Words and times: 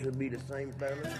Should 0.00 0.18
be 0.18 0.28
the 0.28 0.38
same 0.40 0.70
family. 0.72 1.10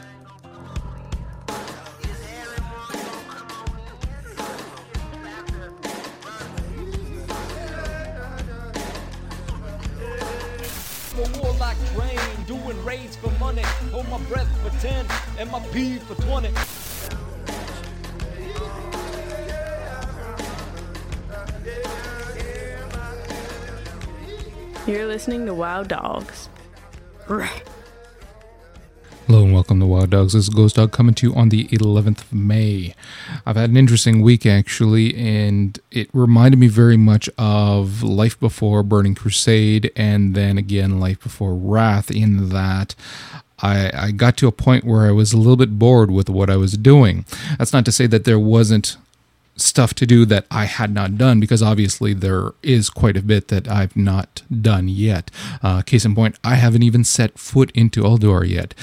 a 11.18 11.40
war 11.40 11.52
like 11.54 11.76
doing 12.46 12.84
raids 12.84 13.16
for 13.16 13.30
money. 13.40 13.62
Hold 13.90 14.08
my 14.08 14.18
breath 14.24 14.48
for 14.62 14.70
10 14.80 15.06
and 15.38 15.50
my 15.50 15.60
pee 15.68 15.98
for 15.98 16.14
20. 16.22 16.50
You're 24.86 25.06
listening 25.06 25.44
to 25.46 25.54
Wild 25.54 25.88
Dogs. 25.88 26.48
Hello 29.28 29.44
and 29.44 29.52
welcome 29.52 29.78
to 29.78 29.84
Wild 29.84 30.08
Dogs. 30.08 30.32
This 30.32 30.44
is 30.44 30.48
Ghost 30.48 30.76
Dog 30.76 30.90
coming 30.90 31.12
to 31.16 31.26
you 31.26 31.34
on 31.34 31.50
the 31.50 31.66
11th 31.66 32.22
of 32.22 32.32
May. 32.32 32.94
I've 33.44 33.56
had 33.56 33.68
an 33.68 33.76
interesting 33.76 34.22
week 34.22 34.46
actually, 34.46 35.14
and 35.14 35.78
it 35.90 36.08
reminded 36.14 36.58
me 36.58 36.68
very 36.68 36.96
much 36.96 37.28
of 37.36 38.02
Life 38.02 38.40
Before 38.40 38.82
Burning 38.82 39.14
Crusade 39.14 39.92
and 39.94 40.34
then 40.34 40.56
again 40.56 40.98
Life 40.98 41.22
Before 41.22 41.54
Wrath, 41.54 42.10
in 42.10 42.48
that 42.48 42.94
I, 43.58 43.90
I 43.92 44.10
got 44.12 44.38
to 44.38 44.46
a 44.48 44.52
point 44.52 44.84
where 44.84 45.06
I 45.06 45.10
was 45.10 45.34
a 45.34 45.36
little 45.36 45.56
bit 45.56 45.78
bored 45.78 46.10
with 46.10 46.30
what 46.30 46.48
I 46.48 46.56
was 46.56 46.78
doing. 46.78 47.26
That's 47.58 47.74
not 47.74 47.84
to 47.84 47.92
say 47.92 48.06
that 48.06 48.24
there 48.24 48.38
wasn't 48.38 48.96
stuff 49.60 49.94
to 49.94 50.06
do 50.06 50.24
that 50.26 50.46
I 50.50 50.64
had 50.64 50.92
not 50.92 51.18
done 51.18 51.40
because 51.40 51.62
obviously 51.62 52.14
there 52.14 52.52
is 52.62 52.90
quite 52.90 53.16
a 53.16 53.22
bit 53.22 53.48
that 53.48 53.68
I've 53.68 53.96
not 53.96 54.42
done 54.60 54.88
yet. 54.88 55.30
Uh, 55.62 55.82
case 55.82 56.04
in 56.04 56.14
point, 56.14 56.38
I 56.44 56.54
haven't 56.54 56.82
even 56.82 57.04
set 57.04 57.38
foot 57.38 57.70
into 57.72 58.02
Ulduar 58.02 58.48
yet. 58.48 58.74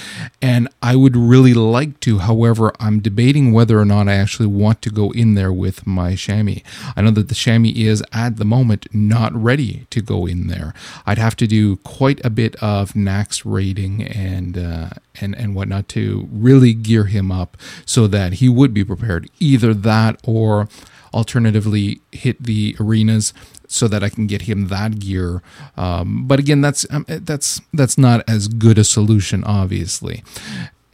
And 0.42 0.68
I 0.82 0.96
would 0.96 1.16
really 1.16 1.54
like 1.54 2.00
to, 2.02 2.20
however, 2.20 2.74
I'm 2.80 3.00
debating 3.00 3.54
whether 3.54 3.80
or 3.80 3.86
not 3.86 4.08
I 4.08 4.16
actually 4.16 4.48
want 4.48 4.82
to 4.84 4.90
go 4.90 5.12
in 5.12 5.36
there 5.36 5.54
with 5.54 5.88
my 5.88 6.14
shammy. 6.14 6.64
I 6.96 7.02
know 7.02 7.12
that 7.12 7.30
the 7.30 7.36
shammy 7.36 7.76
is 7.76 8.04
at 8.12 8.38
the 8.38 8.46
moment 8.46 8.88
not 8.94 9.34
ready 9.34 9.88
to 9.90 10.02
go 10.02 10.26
in 10.26 10.48
there. 10.48 10.74
I'd 11.06 11.18
have 11.18 11.36
to 11.38 11.48
do 11.48 11.78
quite 11.78 12.24
a 12.26 12.30
bit 12.30 12.56
of 12.58 12.94
Naxx 12.94 13.44
raiding 13.46 14.04
and, 14.04 14.58
uh, 14.58 14.90
and, 15.22 15.36
and 15.36 15.56
whatnot 15.56 15.88
to 15.90 16.28
really 16.32 16.74
gear 16.74 17.06
him 17.06 17.32
up 17.32 17.58
so 17.86 18.08
that 18.08 18.34
he 18.34 18.50
would 18.50 18.74
be 18.74 18.84
prepared. 18.84 19.30
Either 19.40 19.74
that 19.74 20.20
or 20.24 20.65
alternatively 21.14 22.02
hit 22.12 22.42
the 22.44 22.76
arenas 22.80 23.34
so 23.68 23.88
that 23.88 24.04
I 24.04 24.10
can 24.10 24.28
get 24.28 24.44
him 24.44 24.68
that 24.68 25.00
gear. 25.00 25.42
Um, 25.78 26.28
but 26.28 26.40
again, 26.40 26.62
that's 26.62 26.86
um, 26.92 27.06
that's 27.08 27.62
that's 27.74 27.98
not 27.98 28.28
as 28.30 28.48
good 28.48 28.78
a 28.78 28.84
solution, 28.84 29.44
obviously. 29.44 30.24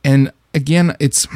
And 0.03 0.31
again, 0.53 0.95
it's 0.99 1.27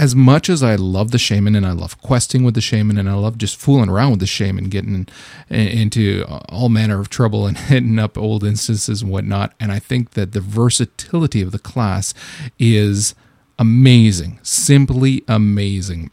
as 0.00 0.16
much 0.16 0.48
as 0.48 0.62
I 0.62 0.76
love 0.76 1.10
the 1.10 1.18
shaman 1.18 1.54
and 1.54 1.66
I 1.66 1.72
love 1.72 2.00
questing 2.00 2.42
with 2.42 2.54
the 2.54 2.62
shaman 2.62 2.96
and 2.96 3.08
I 3.08 3.12
love 3.12 3.36
just 3.36 3.56
fooling 3.60 3.90
around 3.90 4.12
with 4.12 4.20
the 4.20 4.26
shaman, 4.26 4.70
getting 4.70 5.06
into 5.50 6.24
all 6.48 6.70
manner 6.70 6.98
of 6.98 7.10
trouble 7.10 7.46
and 7.46 7.58
hitting 7.72 7.98
up 7.98 8.16
old 8.16 8.42
instances 8.42 9.02
and 9.02 9.10
whatnot. 9.10 9.52
And 9.60 9.70
I 9.70 9.78
think 9.78 10.12
that 10.12 10.32
the 10.32 10.40
versatility 10.40 11.42
of 11.42 11.52
the 11.52 11.58
class 11.58 12.14
is 12.58 13.14
amazing, 13.58 14.38
simply 14.42 15.22
amazing 15.28 16.10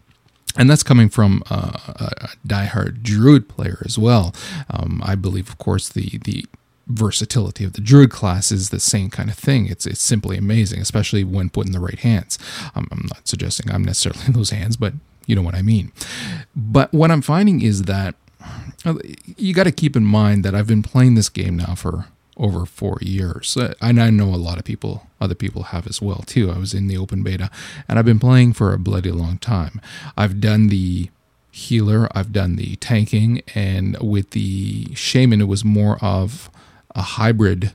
and 0.57 0.69
that's 0.69 0.83
coming 0.83 1.09
from 1.09 1.43
uh, 1.49 1.77
a 1.87 2.29
diehard 2.47 3.03
druid 3.03 3.47
player 3.47 3.81
as 3.85 3.97
well. 3.97 4.33
Um, 4.69 5.01
I 5.05 5.15
believe, 5.15 5.49
of 5.49 5.57
course, 5.57 5.89
the 5.89 6.17
the 6.23 6.45
versatility 6.87 7.65
of 7.65 7.73
the 7.73 7.81
druid 7.81 8.09
class 8.09 8.51
is 8.51 8.69
the 8.69 8.79
same 8.79 9.09
kind 9.09 9.29
of 9.29 9.37
thing. 9.37 9.67
It's 9.67 9.85
it's 9.85 10.01
simply 10.01 10.37
amazing, 10.37 10.81
especially 10.81 11.23
when 11.23 11.49
put 11.49 11.65
in 11.65 11.73
the 11.73 11.79
right 11.79 11.99
hands. 11.99 12.39
Um, 12.75 12.87
I'm 12.91 13.07
not 13.13 13.27
suggesting 13.27 13.71
I'm 13.71 13.83
necessarily 13.83 14.25
in 14.27 14.33
those 14.33 14.51
hands, 14.51 14.77
but 14.77 14.93
you 15.25 15.35
know 15.35 15.41
what 15.41 15.55
I 15.55 15.61
mean. 15.61 15.91
But 16.55 16.93
what 16.93 17.11
I'm 17.11 17.21
finding 17.21 17.61
is 17.61 17.83
that 17.83 18.15
uh, 18.85 18.95
you 19.37 19.53
got 19.53 19.65
to 19.65 19.71
keep 19.71 19.95
in 19.95 20.05
mind 20.05 20.45
that 20.45 20.55
I've 20.55 20.67
been 20.67 20.83
playing 20.83 21.15
this 21.15 21.29
game 21.29 21.57
now 21.57 21.75
for 21.75 22.05
over 22.37 22.65
four 22.65 22.99
years. 23.01 23.57
Uh, 23.57 23.73
and 23.81 24.01
I 24.01 24.09
know 24.09 24.33
a 24.33 24.37
lot 24.37 24.57
of 24.57 24.63
people, 24.63 25.06
other 25.19 25.35
people 25.35 25.63
have 25.63 25.87
as 25.87 26.01
well 26.01 26.23
too. 26.25 26.51
I 26.51 26.57
was 26.57 26.73
in 26.73 26.87
the 26.87 26.97
open 26.97 27.23
beta 27.23 27.49
and 27.87 27.97
I've 27.97 28.05
been 28.05 28.19
playing 28.19 28.53
for 28.53 28.73
a 28.73 28.79
bloody 28.79 29.11
long 29.11 29.37
time. 29.37 29.81
I've 30.17 30.39
done 30.39 30.67
the 30.67 31.09
healer, 31.51 32.07
I've 32.15 32.31
done 32.31 32.55
the 32.55 32.75
tanking, 32.75 33.41
and 33.55 33.97
with 33.99 34.31
the 34.31 34.93
shaman, 34.93 35.41
it 35.41 35.47
was 35.47 35.65
more 35.65 35.97
of 36.03 36.51
a 36.93 37.01
hybrid 37.01 37.73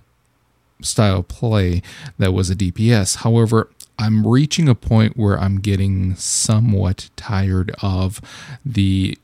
style 0.81 1.23
play 1.23 1.83
that 2.19 2.33
was 2.33 2.49
a 2.51 2.55
DPS. 2.55 3.17
However, 3.19 3.69
I'm 3.99 4.27
reaching 4.27 4.69
a 4.69 4.75
point 4.75 5.17
where 5.17 5.39
I'm 5.39 5.59
getting 5.61 6.15
somewhat 6.17 7.11
tired 7.17 7.73
of 7.83 8.21
the 8.65 9.19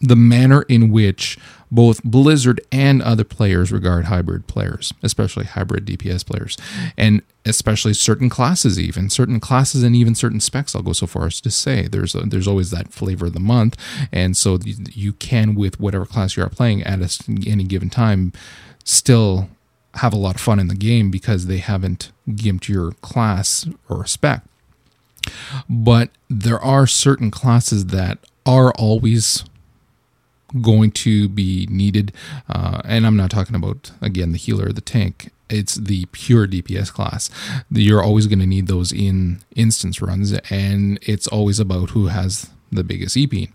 the 0.00 0.16
manner 0.16 0.62
in 0.62 0.90
which 0.90 1.38
both 1.74 2.04
Blizzard 2.04 2.60
and 2.70 3.02
other 3.02 3.24
players 3.24 3.72
regard 3.72 4.04
hybrid 4.04 4.46
players, 4.46 4.94
especially 5.02 5.44
hybrid 5.44 5.84
DPS 5.84 6.24
players, 6.24 6.56
and 6.96 7.20
especially 7.44 7.92
certain 7.92 8.28
classes, 8.28 8.78
even 8.78 9.10
certain 9.10 9.40
classes 9.40 9.82
and 9.82 9.96
even 9.96 10.14
certain 10.14 10.38
specs. 10.38 10.76
I'll 10.76 10.82
go 10.82 10.92
so 10.92 11.08
far 11.08 11.26
as 11.26 11.40
to 11.40 11.50
say 11.50 11.88
there's 11.88 12.14
a, 12.14 12.20
there's 12.20 12.46
always 12.46 12.70
that 12.70 12.92
flavor 12.92 13.26
of 13.26 13.32
the 13.32 13.40
month, 13.40 13.76
and 14.12 14.36
so 14.36 14.60
you 14.64 15.14
can 15.14 15.56
with 15.56 15.80
whatever 15.80 16.06
class 16.06 16.36
you 16.36 16.44
are 16.44 16.48
playing 16.48 16.84
at 16.84 17.00
any 17.44 17.64
given 17.64 17.90
time, 17.90 18.32
still 18.84 19.48
have 19.94 20.12
a 20.12 20.18
lot 20.18 20.36
of 20.36 20.40
fun 20.40 20.60
in 20.60 20.68
the 20.68 20.76
game 20.76 21.10
because 21.10 21.46
they 21.46 21.58
haven't 21.58 22.12
gimped 22.28 22.68
your 22.68 22.92
class 23.02 23.66
or 23.88 24.06
spec. 24.06 24.42
But 25.68 26.10
there 26.30 26.60
are 26.60 26.86
certain 26.86 27.32
classes 27.32 27.86
that 27.86 28.18
are 28.46 28.70
always 28.74 29.44
going 30.60 30.90
to 30.92 31.28
be 31.28 31.66
needed. 31.70 32.12
Uh, 32.48 32.80
and 32.84 33.06
I'm 33.06 33.16
not 33.16 33.30
talking 33.30 33.56
about, 33.56 33.92
again, 34.00 34.32
the 34.32 34.38
healer 34.38 34.66
or 34.66 34.72
the 34.72 34.80
tank. 34.80 35.30
It's 35.50 35.74
the 35.74 36.06
pure 36.06 36.46
DPS 36.46 36.92
class. 36.92 37.30
You're 37.70 38.02
always 38.02 38.26
going 38.26 38.38
to 38.38 38.46
need 38.46 38.66
those 38.66 38.92
in 38.92 39.40
instance 39.54 40.00
runs, 40.00 40.32
and 40.50 40.98
it's 41.02 41.26
always 41.26 41.60
about 41.60 41.90
who 41.90 42.06
has 42.06 42.50
the 42.74 42.84
biggest 42.84 43.16
EP. 43.16 43.48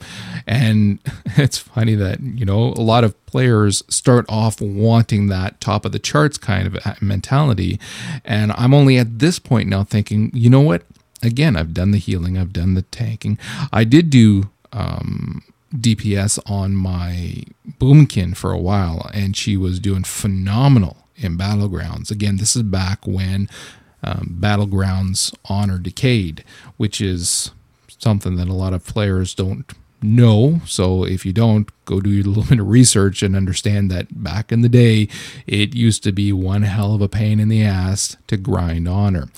And 0.48 1.00
it's 1.38 1.58
funny 1.58 1.96
that, 1.96 2.22
you 2.22 2.46
know, 2.46 2.74
a 2.74 2.82
lot 2.82 3.04
of 3.04 3.26
players 3.26 3.84
start 3.90 4.26
off 4.30 4.62
wanting 4.62 5.28
that 5.28 5.60
top 5.60 5.86
of 5.86 5.92
the 5.92 6.00
charts 6.00 6.38
kind 6.38 6.68
of 6.68 7.02
mentality. 7.02 7.80
And 8.24 8.52
I'm 8.54 8.74
only 8.74 8.98
at 8.98 9.20
this 9.20 9.40
point 9.40 9.70
now 9.70 9.84
thinking, 9.84 10.32
you 10.34 10.50
know 10.50 10.62
what? 10.62 10.84
Again, 11.22 11.58
I've 11.58 11.74
done 11.74 11.92
the 11.92 11.98
healing, 11.98 12.38
I've 12.38 12.54
done 12.54 12.76
the 12.76 12.84
tanking. 12.84 13.38
I 13.74 13.84
did 13.84 14.10
do 14.10 14.50
um, 14.72 15.44
DPS 15.74 16.40
on 16.50 16.76
my 16.76 17.44
Boomkin 17.80 18.36
for 18.36 18.52
a 18.52 18.58
while, 18.58 19.10
and 19.14 19.36
she 19.36 19.56
was 19.56 19.80
doing 19.80 20.04
phenomenal 20.04 20.98
in 21.16 21.38
Battlegrounds. 21.38 22.10
Again, 22.12 22.38
this 22.38 22.56
is 22.56 22.64
back 22.64 23.06
when 23.06 23.50
um, 24.04 24.38
Battlegrounds 24.40 25.34
Honor 25.46 25.78
decayed, 25.78 26.44
which 26.78 27.02
is 27.02 27.52
something 27.88 28.36
that 28.38 28.48
a 28.48 28.54
lot 28.54 28.74
of 28.74 28.86
players 28.86 29.36
don't 29.36 29.72
no. 30.02 30.62
So 30.66 31.04
if 31.04 31.26
you 31.26 31.34
don't, 31.34 31.70
go 31.86 32.00
do 32.00 32.10
a 32.10 32.24
little 32.28 32.44
bit 32.44 32.60
of 32.60 32.68
research 32.68 33.24
and 33.24 33.36
understand 33.36 33.90
that 33.92 34.24
back 34.24 34.52
in 34.52 34.62
the 34.62 34.70
day, 34.70 35.08
it 35.48 35.76
used 35.76 36.04
to 36.04 36.12
be 36.12 36.32
one 36.32 36.64
hell 36.64 36.96
of 36.96 37.02
a 37.02 37.10
pain 37.10 37.40
in 37.40 37.50
the 37.50 37.64
ass 37.64 38.18
to 38.28 38.38
grind 38.38 38.88
honor. 38.88 39.30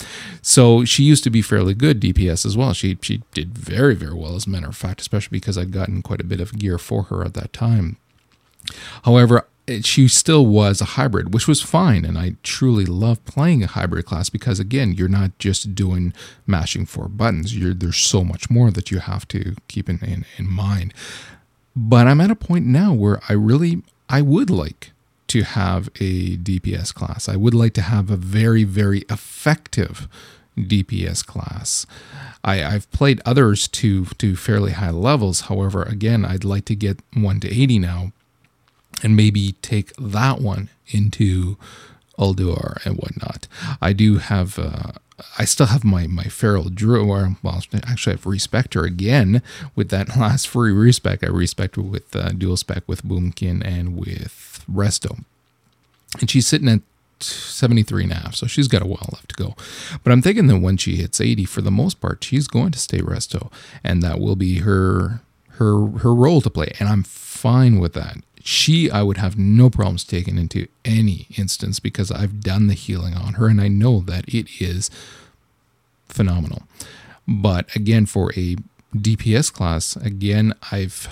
So 0.41 0.85
she 0.85 1.03
used 1.03 1.23
to 1.23 1.29
be 1.29 1.41
fairly 1.41 1.73
good 1.73 1.99
DPS 1.99 2.45
as 2.45 2.57
well. 2.57 2.73
She 2.73 2.97
she 3.01 3.21
did 3.33 3.57
very 3.57 3.95
very 3.95 4.13
well 4.13 4.35
as 4.35 4.47
a 4.47 4.49
matter 4.49 4.69
of 4.69 4.77
fact, 4.77 5.01
especially 5.01 5.37
because 5.37 5.57
I'd 5.57 5.71
gotten 5.71 6.01
quite 6.01 6.21
a 6.21 6.25
bit 6.25 6.41
of 6.41 6.57
gear 6.57 6.77
for 6.77 7.03
her 7.03 7.23
at 7.23 7.33
that 7.35 7.53
time. 7.53 7.97
However, 9.03 9.47
she 9.81 10.07
still 10.07 10.45
was 10.45 10.81
a 10.81 10.85
hybrid, 10.85 11.33
which 11.33 11.47
was 11.47 11.61
fine. 11.61 12.05
And 12.05 12.17
I 12.17 12.35
truly 12.43 12.85
love 12.85 13.23
playing 13.25 13.63
a 13.63 13.67
hybrid 13.67 14.05
class 14.05 14.29
because, 14.29 14.59
again, 14.59 14.93
you're 14.93 15.07
not 15.07 15.37
just 15.39 15.75
doing 15.75 16.13
mashing 16.45 16.85
four 16.85 17.07
buttons. 17.07 17.55
You're, 17.55 17.73
there's 17.73 17.97
so 17.97 18.23
much 18.23 18.49
more 18.49 18.71
that 18.71 18.91
you 18.91 18.99
have 18.99 19.27
to 19.29 19.55
keep 19.67 19.89
in, 19.89 19.99
in, 19.99 20.25
in 20.37 20.49
mind. 20.49 20.93
But 21.75 22.07
I'm 22.07 22.21
at 22.21 22.31
a 22.31 22.35
point 22.35 22.65
now 22.65 22.93
where 22.93 23.21
I 23.29 23.33
really, 23.33 23.81
I 24.09 24.21
would 24.21 24.49
like 24.49 24.91
to 25.27 25.43
have 25.43 25.87
a 25.99 26.37
DPS 26.37 26.93
class. 26.93 27.29
I 27.29 27.37
would 27.37 27.53
like 27.53 27.73
to 27.75 27.81
have 27.81 28.09
a 28.11 28.17
very, 28.17 28.63
very 28.63 28.99
effective 29.09 30.07
DPS 30.57 31.25
class. 31.25 31.85
I, 32.43 32.55
have 32.55 32.91
played 32.91 33.21
others 33.25 33.67
to 33.69 34.05
to 34.05 34.35
fairly 34.35 34.71
high 34.71 34.89
levels. 34.89 35.41
However, 35.41 35.83
again, 35.83 36.25
I'd 36.25 36.43
like 36.43 36.65
to 36.65 36.75
get 36.75 36.99
one 37.13 37.39
to 37.41 37.47
80 37.47 37.79
now 37.79 38.11
and 39.01 39.15
maybe 39.15 39.53
take 39.61 39.93
that 39.97 40.39
one 40.39 40.69
into 40.87 41.57
Ulduar 42.17 42.85
and 42.85 42.97
whatnot. 42.97 43.47
I 43.81 43.93
do 43.93 44.17
have, 44.17 44.59
uh, 44.59 44.91
I 45.37 45.45
still 45.45 45.67
have 45.67 45.83
my 45.83 46.07
my 46.07 46.25
Feral 46.25 46.69
Druid, 46.69 47.37
well, 47.41 47.61
actually 47.73 48.13
I 48.13 48.15
have 48.15 48.25
Respecter 48.25 48.83
again 48.83 49.41
with 49.75 49.89
that 49.89 50.15
last 50.17 50.47
free 50.47 50.71
respec. 50.71 51.23
I 51.23 51.27
respecced 51.27 51.77
with 51.77 52.15
uh, 52.15 52.29
dual 52.29 52.57
spec 52.57 52.83
with 52.87 53.03
Boomkin 53.03 53.65
and 53.65 53.97
with 53.97 54.63
Resto, 54.71 55.23
and 56.19 56.29
she's 56.29 56.47
sitting 56.47 56.69
at 56.69 56.81
73 57.23 58.03
and 58.03 58.11
a 58.11 58.15
half, 58.15 58.35
so 58.35 58.47
she's 58.47 58.67
got 58.67 58.81
a 58.81 58.87
while 58.87 59.09
left 59.11 59.29
to 59.29 59.35
go. 59.35 59.55
But 60.03 60.11
I'm 60.11 60.21
thinking 60.21 60.47
that 60.47 60.59
when 60.59 60.77
she 60.77 60.95
hits 60.95 61.21
80, 61.21 61.45
for 61.45 61.61
the 61.61 61.71
most 61.71 62.01
part, 62.01 62.23
she's 62.23 62.47
going 62.47 62.71
to 62.71 62.79
stay 62.79 62.99
resto, 62.99 63.51
and 63.83 64.01
that 64.01 64.19
will 64.19 64.35
be 64.35 64.59
her 64.59 65.21
her 65.53 65.87
her 65.99 66.13
role 66.13 66.41
to 66.41 66.49
play, 66.49 66.73
and 66.79 66.89
I'm 66.89 67.03
fine 67.03 67.79
with 67.79 67.93
that. 67.93 68.17
She, 68.43 68.89
I 68.89 69.03
would 69.03 69.17
have 69.17 69.37
no 69.37 69.69
problems 69.69 70.03
taking 70.03 70.37
into 70.37 70.67
any 70.83 71.27
instance 71.37 71.79
because 71.79 72.11
I've 72.11 72.41
done 72.41 72.67
the 72.67 72.73
healing 72.73 73.13
on 73.15 73.33
her, 73.33 73.47
and 73.47 73.61
I 73.61 73.67
know 73.67 73.99
that 74.01 74.25
it 74.27 74.47
is 74.59 74.89
phenomenal. 76.07 76.63
But 77.27 77.73
again, 77.75 78.05
for 78.05 78.31
a 78.35 78.55
DPS 78.95 79.51
class, 79.51 79.95
again, 79.95 80.53
I've 80.71 81.07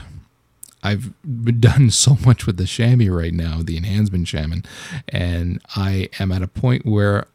I've 0.82 1.14
done 1.60 1.90
so 1.92 2.18
much 2.26 2.46
with 2.46 2.58
the 2.58 2.64
shammy 2.64 3.14
right 3.14 3.34
now, 3.34 3.62
the 3.62 3.78
enhancement 3.78 4.28
shaman, 4.28 4.64
and 5.08 5.62
I 5.76 6.10
am 6.20 6.32
at 6.32 6.42
a 6.42 6.48
point 6.48 6.86
where 6.86 7.28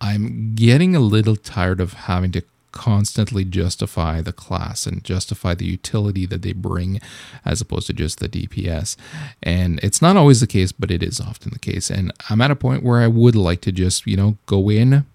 I'm 0.00 0.54
getting 0.54 0.94
a 0.94 1.00
little 1.00 1.36
tired 1.36 1.80
of 1.80 1.92
having 1.92 2.32
to 2.32 2.42
constantly 2.72 3.44
justify 3.44 4.20
the 4.20 4.32
class 4.32 4.86
and 4.86 5.04
justify 5.04 5.54
the 5.54 5.64
utility 5.64 6.26
that 6.26 6.42
they 6.42 6.52
bring 6.52 7.00
as 7.44 7.60
opposed 7.60 7.86
to 7.86 7.92
just 7.92 8.20
the 8.20 8.28
DPS. 8.28 8.96
And 9.42 9.80
it's 9.82 10.02
not 10.02 10.16
always 10.16 10.40
the 10.40 10.46
case, 10.46 10.72
but 10.72 10.90
it 10.90 11.02
is 11.02 11.20
often 11.20 11.50
the 11.52 11.58
case. 11.58 11.90
And 11.90 12.12
I'm 12.28 12.40
at 12.40 12.50
a 12.50 12.56
point 12.56 12.82
where 12.82 13.00
I 13.00 13.06
would 13.06 13.34
like 13.36 13.60
to 13.62 13.72
just, 13.72 14.06
you 14.06 14.16
know, 14.16 14.36
go 14.46 14.70
in, 14.70 15.06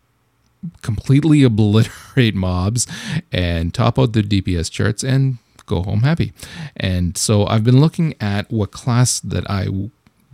completely 0.81 1.43
obliterate 1.49 2.35
mobs 2.35 2.87
and 3.31 3.73
top 3.73 3.99
out 3.99 4.13
the 4.13 4.23
DPS 4.23 4.71
charts 4.71 5.03
and 5.03 5.37
go 5.65 5.83
home 5.83 6.01
happy. 6.01 6.33
And 6.75 7.17
so 7.17 7.45
I've 7.45 7.63
been 7.63 7.79
looking 7.79 8.15
at 8.19 8.51
what 8.51 8.71
class 8.71 9.19
that 9.19 9.49
I 9.49 9.67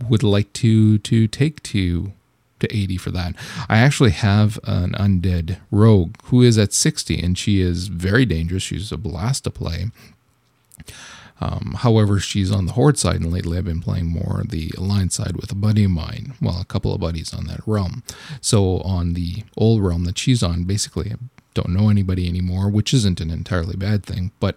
would 0.08 0.22
like 0.22 0.52
to 0.54 0.98
to 0.98 1.28
take 1.28 1.62
to 1.64 2.12
to 2.60 2.76
80 2.76 2.96
for 2.96 3.10
that. 3.10 3.34
I 3.68 3.78
actually 3.78 4.10
have 4.10 4.58
an 4.64 4.92
undead 4.92 5.58
rogue 5.70 6.16
who 6.24 6.42
is 6.42 6.58
at 6.58 6.72
60 6.72 7.20
and 7.20 7.36
she 7.36 7.60
is 7.60 7.88
very 7.88 8.24
dangerous. 8.24 8.62
She's 8.62 8.92
a 8.92 8.96
blast 8.96 9.44
to 9.44 9.50
play. 9.50 9.86
Um, 11.40 11.76
however, 11.78 12.20
she's 12.20 12.50
on 12.50 12.66
the 12.66 12.74
Horde 12.74 12.98
side, 12.98 13.16
and 13.16 13.32
lately 13.32 13.56
I've 13.56 13.64
been 13.64 13.80
playing 13.80 14.06
more 14.06 14.42
the 14.46 14.72
Alliance 14.76 15.14
side 15.14 15.36
with 15.36 15.50
a 15.50 15.54
buddy 15.54 15.84
of 15.84 15.90
mine. 15.90 16.34
Well, 16.40 16.60
a 16.60 16.66
couple 16.66 16.92
of 16.92 17.00
buddies 17.00 17.32
on 17.32 17.46
that 17.46 17.66
realm. 17.66 18.02
So 18.42 18.80
on 18.80 19.14
the 19.14 19.44
old 19.56 19.82
realm 19.82 20.04
that 20.04 20.18
she's 20.18 20.42
on, 20.42 20.64
basically, 20.64 21.12
I 21.12 21.16
don't 21.54 21.70
know 21.70 21.88
anybody 21.88 22.28
anymore, 22.28 22.68
which 22.68 22.92
isn't 22.92 23.20
an 23.20 23.30
entirely 23.30 23.76
bad 23.76 24.04
thing. 24.04 24.32
But 24.38 24.56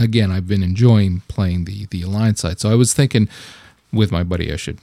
again, 0.00 0.32
I've 0.32 0.48
been 0.48 0.64
enjoying 0.64 1.22
playing 1.28 1.64
the 1.64 1.86
the 1.86 2.02
Alliance 2.02 2.40
side. 2.40 2.58
So 2.58 2.70
I 2.70 2.74
was 2.74 2.92
thinking, 2.92 3.28
with 3.92 4.10
my 4.10 4.24
buddy, 4.24 4.52
I 4.52 4.56
should 4.56 4.80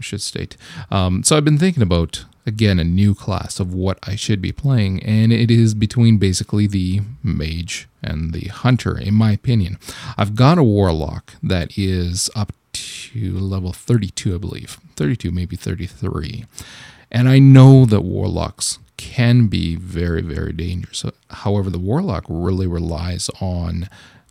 should 0.00 0.22
state. 0.22 0.56
Um, 0.90 1.22
so 1.22 1.36
I've 1.36 1.44
been 1.44 1.58
thinking 1.58 1.82
about 1.82 2.24
again 2.46 2.78
a 2.78 2.84
new 2.84 3.14
class 3.14 3.60
of 3.60 3.74
what 3.74 3.98
I 4.02 4.16
should 4.16 4.40
be 4.40 4.52
playing, 4.52 5.02
and 5.02 5.32
it 5.32 5.50
is 5.50 5.74
between 5.74 6.18
basically 6.18 6.66
the 6.66 7.02
mage 7.22 7.88
and 8.02 8.32
the 8.32 8.48
hunter, 8.48 8.98
in 8.98 9.14
my 9.14 9.32
opinion. 9.32 9.78
I've 10.16 10.34
got 10.34 10.58
a 10.58 10.62
warlock 10.62 11.34
that 11.42 11.76
is 11.76 12.30
up 12.34 12.52
to 12.72 13.38
level 13.38 13.72
32, 13.72 14.34
I 14.34 14.38
believe, 14.38 14.78
32, 14.96 15.30
maybe 15.30 15.56
33, 15.56 16.44
and 17.10 17.28
I 17.28 17.38
know 17.38 17.84
that 17.86 18.02
warlocks 18.02 18.78
can 18.96 19.46
be 19.46 19.76
very, 19.76 20.20
very 20.22 20.52
dangerous. 20.52 21.04
However, 21.30 21.70
the 21.70 21.78
warlock 21.78 22.24
really 22.28 22.66
relies 22.66 23.30
on 23.40 23.88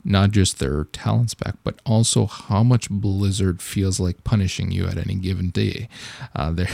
not 0.08 0.32
just 0.32 0.60
their 0.60 0.86
talent 0.86 1.30
spec, 1.32 1.56
but 1.64 1.80
also 1.86 2.26
how 2.26 2.64
much 2.64 2.90
Blizzard 2.90 3.62
feels 3.62 4.00
like 4.00 4.24
punishing 4.24 4.72
you 4.72 4.88
at 4.88 4.98
any 4.98 5.16
given 5.16 5.50
day. 5.50 5.90
Uh, 6.36 6.66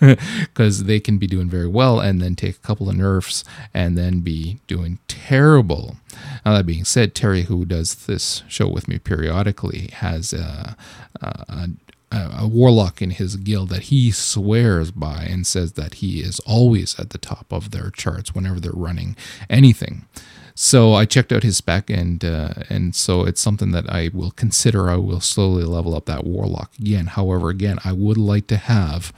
because 0.00 0.84
they 0.84 0.98
can 0.98 1.18
be 1.18 1.26
doing 1.26 1.48
very 1.48 1.68
well 1.68 2.00
and 2.00 2.20
then 2.20 2.34
take 2.34 2.56
a 2.56 2.66
couple 2.66 2.90
of 2.90 2.96
nerfs 2.96 3.44
and 3.72 3.96
then 3.96 4.20
be 4.20 4.58
doing 4.66 4.98
terrible. 5.06 5.96
Now, 6.44 6.54
that 6.54 6.66
being 6.66 6.84
said, 6.84 7.14
Terry, 7.14 7.42
who 7.42 7.64
does 7.64 8.06
this 8.06 8.42
show 8.48 8.68
with 8.68 8.88
me 8.88 8.98
periodically, 8.98 9.90
has 9.94 10.34
uh, 10.34 10.74
uh, 11.22 11.44
a, 11.48 11.68
a, 12.12 12.16
uh, 12.16 12.38
a 12.42 12.48
warlock 12.48 13.00
in 13.00 13.10
his 13.10 13.36
guild 13.36 13.70
that 13.70 13.84
he 13.84 14.10
swears 14.10 14.90
by 14.90 15.26
and 15.28 15.46
says 15.46 15.72
that 15.72 15.94
he 15.94 16.20
is 16.20 16.40
always 16.40 16.98
at 16.98 17.10
the 17.10 17.18
top 17.18 17.52
of 17.52 17.70
their 17.70 17.90
charts 17.90 18.34
whenever 18.34 18.60
they're 18.60 18.72
running 18.72 19.16
anything. 19.48 20.06
So 20.54 20.94
I 20.94 21.04
checked 21.04 21.32
out 21.32 21.42
his 21.42 21.56
spec, 21.56 21.90
and 21.90 22.24
uh, 22.24 22.54
and 22.70 22.94
so 22.94 23.24
it's 23.24 23.40
something 23.40 23.72
that 23.72 23.90
I 23.90 24.10
will 24.12 24.30
consider. 24.30 24.88
I 24.88 24.96
will 24.96 25.20
slowly 25.20 25.64
level 25.64 25.96
up 25.96 26.04
that 26.06 26.24
warlock 26.24 26.70
again. 26.78 27.06
However, 27.06 27.50
again, 27.50 27.78
I 27.84 27.92
would 27.92 28.16
like 28.16 28.46
to 28.48 28.56
have. 28.56 29.12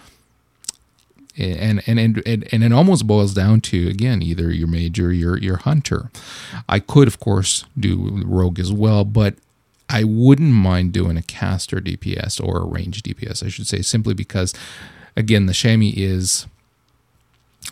And, 1.39 1.83
and 1.87 2.01
and 2.01 2.23
and 2.27 2.49
and 2.51 2.65
it 2.65 2.73
almost 2.73 3.07
boils 3.07 3.35
down 3.35 3.61
to 3.63 3.89
again 3.89 4.23
either 4.23 4.51
your 4.51 4.69
major 4.69 5.13
your 5.13 5.37
your 5.37 5.59
hunter. 5.59 6.11
I 6.67 6.79
could 6.79 7.07
of 7.07 7.21
course 7.21 7.67
do 7.79 8.23
rogue 8.25 8.59
as 8.59 8.73
well, 8.73 9.05
but 9.05 9.35
I 9.91 10.05
wouldn't 10.05 10.53
mind 10.53 10.93
doing 10.93 11.19
a 11.19 11.23
caster 11.23 11.79
DPS 11.79 12.43
or 12.43 12.61
a 12.61 12.65
range 12.65 13.03
DPS, 13.03 13.45
I 13.45 13.49
should 13.49 13.67
say, 13.67 13.83
simply 13.83 14.15
because 14.15 14.55
again 15.15 15.45
the 15.45 15.53
shammy 15.53 15.93
is 15.95 16.47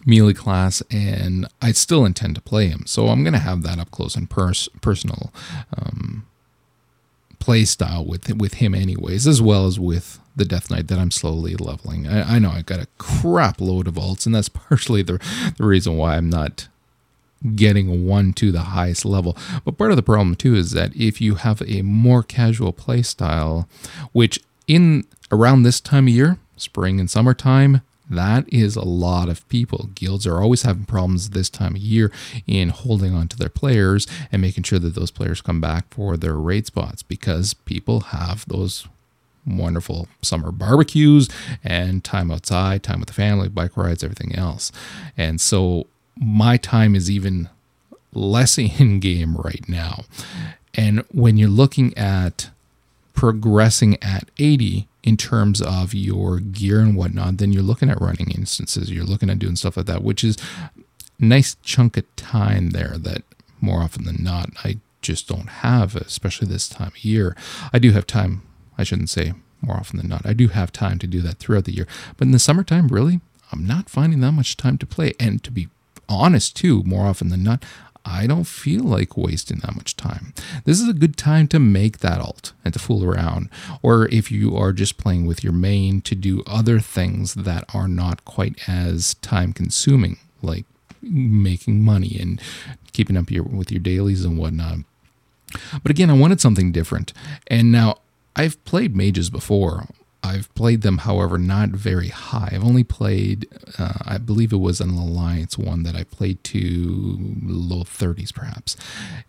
melee 0.04 0.34
class, 0.34 0.82
and 0.90 1.46
I 1.60 1.72
still 1.72 2.04
intend 2.04 2.34
to 2.36 2.40
play 2.40 2.68
him. 2.68 2.84
So 2.86 3.08
I'm 3.08 3.22
going 3.22 3.34
to 3.34 3.38
have 3.38 3.62
that 3.62 3.78
up 3.78 3.90
close 3.90 4.16
and 4.16 4.28
pers- 4.28 4.68
personal 4.80 5.32
um, 5.76 6.26
play 7.38 7.64
style 7.64 8.04
with 8.04 8.34
with 8.36 8.54
him, 8.54 8.74
anyways, 8.74 9.26
as 9.26 9.42
well 9.42 9.66
as 9.66 9.78
with 9.78 10.20
the 10.36 10.44
Death 10.44 10.70
Knight 10.70 10.88
that 10.88 10.98
I'm 10.98 11.10
slowly 11.10 11.54
leveling. 11.56 12.06
I, 12.06 12.36
I 12.36 12.38
know 12.38 12.50
I 12.50 12.62
got 12.62 12.80
a 12.80 12.88
crap 12.98 13.60
load 13.60 13.86
of 13.86 13.94
alts, 13.94 14.26
and 14.26 14.34
that's 14.34 14.48
partially 14.68 15.02
the 15.02 15.18
the 15.56 15.64
reason 15.64 15.96
why 15.96 16.16
I'm 16.16 16.30
not 16.30 16.68
getting 17.54 18.06
one 18.06 18.32
to 18.32 18.50
the 18.50 18.60
highest 18.60 19.04
level. 19.04 19.36
But 19.64 19.76
part 19.76 19.90
of 19.90 19.96
the 19.96 20.02
problem 20.02 20.34
too 20.34 20.54
is 20.54 20.70
that 20.70 20.96
if 20.96 21.20
you 21.20 21.34
have 21.36 21.62
a 21.62 21.82
more 21.82 22.22
casual 22.22 22.72
play 22.72 23.02
style, 23.02 23.68
which 24.12 24.40
in 24.66 25.04
around 25.30 25.62
this 25.62 25.80
time 25.80 26.06
of 26.06 26.14
year, 26.14 26.38
spring 26.56 26.98
and 26.98 27.10
summertime, 27.10 27.82
that 28.10 28.52
is 28.52 28.76
a 28.76 28.84
lot 28.84 29.28
of 29.28 29.48
people. 29.48 29.88
Guilds 29.94 30.26
are 30.26 30.40
always 30.42 30.62
having 30.62 30.84
problems 30.84 31.30
this 31.30 31.48
time 31.48 31.74
of 31.74 31.80
year 31.80 32.12
in 32.46 32.68
holding 32.68 33.14
on 33.14 33.28
to 33.28 33.36
their 33.36 33.48
players 33.48 34.06
and 34.30 34.42
making 34.42 34.64
sure 34.64 34.78
that 34.78 34.94
those 34.94 35.10
players 35.10 35.40
come 35.40 35.60
back 35.60 35.86
for 35.92 36.16
their 36.16 36.34
raid 36.34 36.66
spots 36.66 37.02
because 37.02 37.54
people 37.54 38.00
have 38.00 38.46
those 38.46 38.86
wonderful 39.46 40.08
summer 40.22 40.50
barbecues 40.50 41.28
and 41.62 42.04
time 42.04 42.30
outside, 42.30 42.82
time 42.82 43.00
with 43.00 43.08
the 43.08 43.14
family, 43.14 43.48
bike 43.48 43.76
rides, 43.76 44.04
everything 44.04 44.34
else. 44.34 44.72
And 45.16 45.40
so 45.40 45.86
my 46.16 46.56
time 46.56 46.94
is 46.94 47.10
even 47.10 47.48
less 48.12 48.58
in 48.58 49.00
game 49.00 49.36
right 49.36 49.66
now. 49.68 50.04
And 50.74 51.00
when 51.12 51.36
you're 51.36 51.48
looking 51.48 51.96
at 51.96 52.50
progressing 53.14 53.96
at 54.02 54.28
80, 54.38 54.88
in 55.04 55.16
terms 55.18 55.60
of 55.60 55.94
your 55.94 56.40
gear 56.40 56.80
and 56.80 56.96
whatnot, 56.96 57.36
then 57.36 57.52
you're 57.52 57.62
looking 57.62 57.90
at 57.90 58.00
running 58.00 58.30
instances. 58.30 58.90
You're 58.90 59.04
looking 59.04 59.30
at 59.30 59.38
doing 59.38 59.54
stuff 59.54 59.76
like 59.76 59.86
that, 59.86 60.02
which 60.02 60.24
is 60.24 60.36
nice 61.18 61.56
chunk 61.62 61.96
of 61.96 62.16
time 62.16 62.70
there 62.70 62.96
that 62.98 63.22
more 63.60 63.82
often 63.82 64.04
than 64.04 64.22
not 64.22 64.50
I 64.64 64.78
just 65.02 65.28
don't 65.28 65.48
have, 65.48 65.94
especially 65.94 66.48
this 66.48 66.68
time 66.68 66.88
of 66.88 67.04
year. 67.04 67.36
I 67.72 67.78
do 67.78 67.92
have 67.92 68.06
time, 68.06 68.42
I 68.78 68.82
shouldn't 68.84 69.10
say 69.10 69.34
more 69.60 69.76
often 69.76 69.98
than 69.98 70.08
not. 70.08 70.24
I 70.24 70.32
do 70.32 70.48
have 70.48 70.72
time 70.72 70.98
to 71.00 71.06
do 71.06 71.20
that 71.20 71.38
throughout 71.38 71.66
the 71.66 71.74
year. 71.74 71.86
But 72.16 72.26
in 72.26 72.32
the 72.32 72.38
summertime, 72.38 72.88
really, 72.88 73.20
I'm 73.52 73.66
not 73.66 73.90
finding 73.90 74.20
that 74.20 74.32
much 74.32 74.56
time 74.56 74.78
to 74.78 74.86
play. 74.86 75.12
And 75.20 75.44
to 75.44 75.50
be 75.50 75.68
honest, 76.08 76.56
too, 76.56 76.82
more 76.84 77.06
often 77.06 77.28
than 77.28 77.42
not, 77.42 77.62
I 78.04 78.26
don't 78.26 78.44
feel 78.44 78.82
like 78.82 79.16
wasting 79.16 79.58
that 79.60 79.76
much 79.76 79.96
time. 79.96 80.34
This 80.64 80.80
is 80.80 80.88
a 80.88 80.92
good 80.92 81.16
time 81.16 81.48
to 81.48 81.58
make 81.58 81.98
that 81.98 82.20
alt 82.20 82.52
and 82.64 82.74
to 82.74 82.78
fool 82.78 83.04
around. 83.04 83.48
Or 83.82 84.08
if 84.08 84.30
you 84.30 84.56
are 84.56 84.72
just 84.72 84.98
playing 84.98 85.26
with 85.26 85.42
your 85.42 85.52
main, 85.52 86.02
to 86.02 86.14
do 86.14 86.42
other 86.46 86.80
things 86.80 87.34
that 87.34 87.64
are 87.74 87.88
not 87.88 88.24
quite 88.24 88.68
as 88.68 89.14
time 89.14 89.52
consuming, 89.52 90.18
like 90.42 90.64
making 91.02 91.82
money 91.82 92.16
and 92.20 92.40
keeping 92.92 93.16
up 93.16 93.30
your, 93.30 93.44
with 93.44 93.70
your 93.70 93.80
dailies 93.80 94.24
and 94.24 94.38
whatnot. 94.38 94.78
But 95.82 95.90
again, 95.90 96.10
I 96.10 96.14
wanted 96.14 96.40
something 96.40 96.72
different. 96.72 97.12
And 97.46 97.72
now 97.72 97.98
I've 98.36 98.62
played 98.64 98.96
mages 98.96 99.30
before 99.30 99.86
I've 100.34 100.54
played 100.54 100.82
them, 100.82 100.98
however, 100.98 101.38
not 101.38 101.70
very 101.70 102.08
high. 102.08 102.50
I've 102.52 102.64
only 102.64 102.84
played, 102.84 103.46
uh, 103.78 103.94
I 104.02 104.18
believe 104.18 104.52
it 104.52 104.56
was 104.56 104.80
an 104.80 104.90
Alliance 104.90 105.56
one 105.56 105.82
that 105.84 105.94
I 105.94 106.04
played 106.04 106.42
to 106.44 107.18
low 107.42 107.84
30s 107.84 108.34
perhaps. 108.34 108.76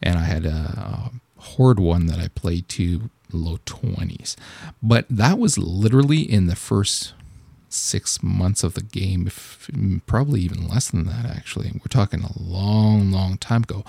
And 0.02 0.18
I 0.18 0.24
had 0.24 0.46
a, 0.46 0.50
a 0.50 1.12
Horde 1.42 1.80
one 1.80 2.08
that 2.08 2.20
I 2.20 2.28
played 2.30 2.68
to 2.70 3.10
low 3.32 3.58
20s. 3.66 4.36
But 4.82 5.06
that 5.10 5.38
was 5.38 5.58
literally 5.58 6.22
in 6.22 6.48
the 6.48 6.56
first 6.56 7.14
six 7.76 8.24
months 8.24 8.64
of 8.64 8.74
the 8.74 8.82
game, 8.82 9.28
if 9.28 9.70
probably 10.06 10.42
even 10.42 10.68
less 10.68 10.90
than 10.90 11.06
that. 11.06 11.26
Actually, 11.26 11.72
we're 11.74 11.90
talking 11.90 12.24
a 12.24 12.40
long, 12.40 13.12
long 13.12 13.38
time 13.38 13.64
ago, 13.64 13.84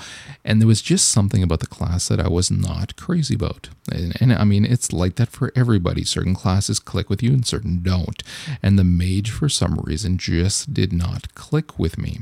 and 0.44 0.60
there 0.60 0.68
was 0.68 0.82
just 0.82 1.08
something 1.08 1.42
about 1.42 1.60
the 1.60 1.66
class 1.66 2.08
that 2.08 2.20
I 2.20 2.28
was 2.28 2.50
not 2.50 2.96
crazy 2.96 3.34
about. 3.34 3.68
And, 3.90 4.20
and 4.20 4.32
I 4.32 4.44
mean, 4.44 4.64
it's 4.64 4.92
like 4.92 5.16
that 5.16 5.30
for 5.30 5.52
everybody. 5.54 6.04
Certain 6.04 6.34
classes 6.34 6.78
click 6.78 7.08
with 7.08 7.22
you, 7.22 7.32
and 7.32 7.46
certain 7.46 7.82
don't. 7.82 8.22
And 8.62 8.78
the 8.78 8.84
mage, 8.84 9.30
for 9.30 9.48
some 9.48 9.76
reason, 9.76 10.18
just 10.18 10.74
did 10.74 10.92
not 10.92 11.34
click 11.34 11.78
with 11.78 11.98
me. 11.98 12.20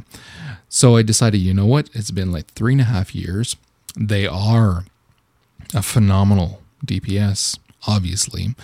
So 0.68 0.96
I 0.96 1.02
decided, 1.02 1.38
you 1.38 1.54
know 1.54 1.66
what? 1.66 1.90
It's 1.94 2.10
been 2.10 2.32
like 2.32 2.48
three 2.48 2.72
and 2.72 2.80
a 2.80 2.84
half 2.84 3.14
years. 3.14 3.56
They 3.96 4.26
are 4.26 4.84
a 5.72 5.82
phenomenal 5.82 6.60
DPS 6.84 7.58
obviously. 7.86 8.54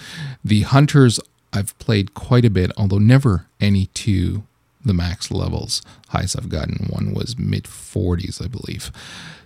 The 0.45 0.63
hunters 0.63 1.21
I've 1.53 1.79
played 1.79 2.15
quite 2.15 2.45
a 2.45 2.51
bit, 2.51 2.71
although 2.77 2.99
never 2.99 3.47
any 3.61 3.87
to 3.87 4.45
the 4.85 4.95
max 4.95 5.31
levels. 5.31 5.83
Highest 6.09 6.39
I've 6.39 6.49
gotten 6.49 6.87
one 6.89 7.13
was 7.13 7.39
mid 7.39 7.65
40s, 7.65 8.43
I 8.43 8.49
believe. 8.49 8.91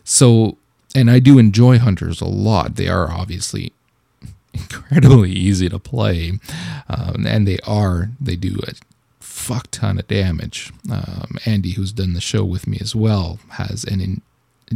So, 0.05 0.59
and 0.95 1.11
I 1.11 1.19
do 1.19 1.39
enjoy 1.39 1.79
hunters 1.79 2.21
a 2.21 2.27
lot. 2.27 2.77
They 2.77 2.89
are 2.89 3.11
obviously 3.11 3.73
incredibly 4.53 5.33
easy 5.33 5.69
to 5.69 5.79
play, 5.79 6.39
um, 6.89 7.27
and 7.27 7.49
they 7.49 7.59
are, 7.67 8.11
they 8.21 8.37
do 8.37 8.59
a 8.67 8.75
fuck 9.21 9.71
ton 9.71 9.99
of 9.99 10.07
damage. 10.07 10.73
Um, 10.91 11.37
Andy, 11.45 11.73
who's 11.73 11.93
done 11.93 12.13
the 12.13 12.21
show 12.21 12.45
with 12.45 12.67
me 12.67 12.79
as 12.81 12.95
well, 12.95 13.41
has 13.51 13.85
an 13.85 14.01
in, 14.01 14.23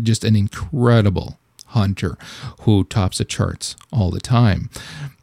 just 0.02 0.24
an 0.24 0.36
incredible 0.36 1.38
hunter 1.68 2.16
who 2.60 2.84
tops 2.84 3.18
the 3.18 3.24
charts 3.24 3.76
all 3.92 4.10
the 4.10 4.20
time. 4.20 4.70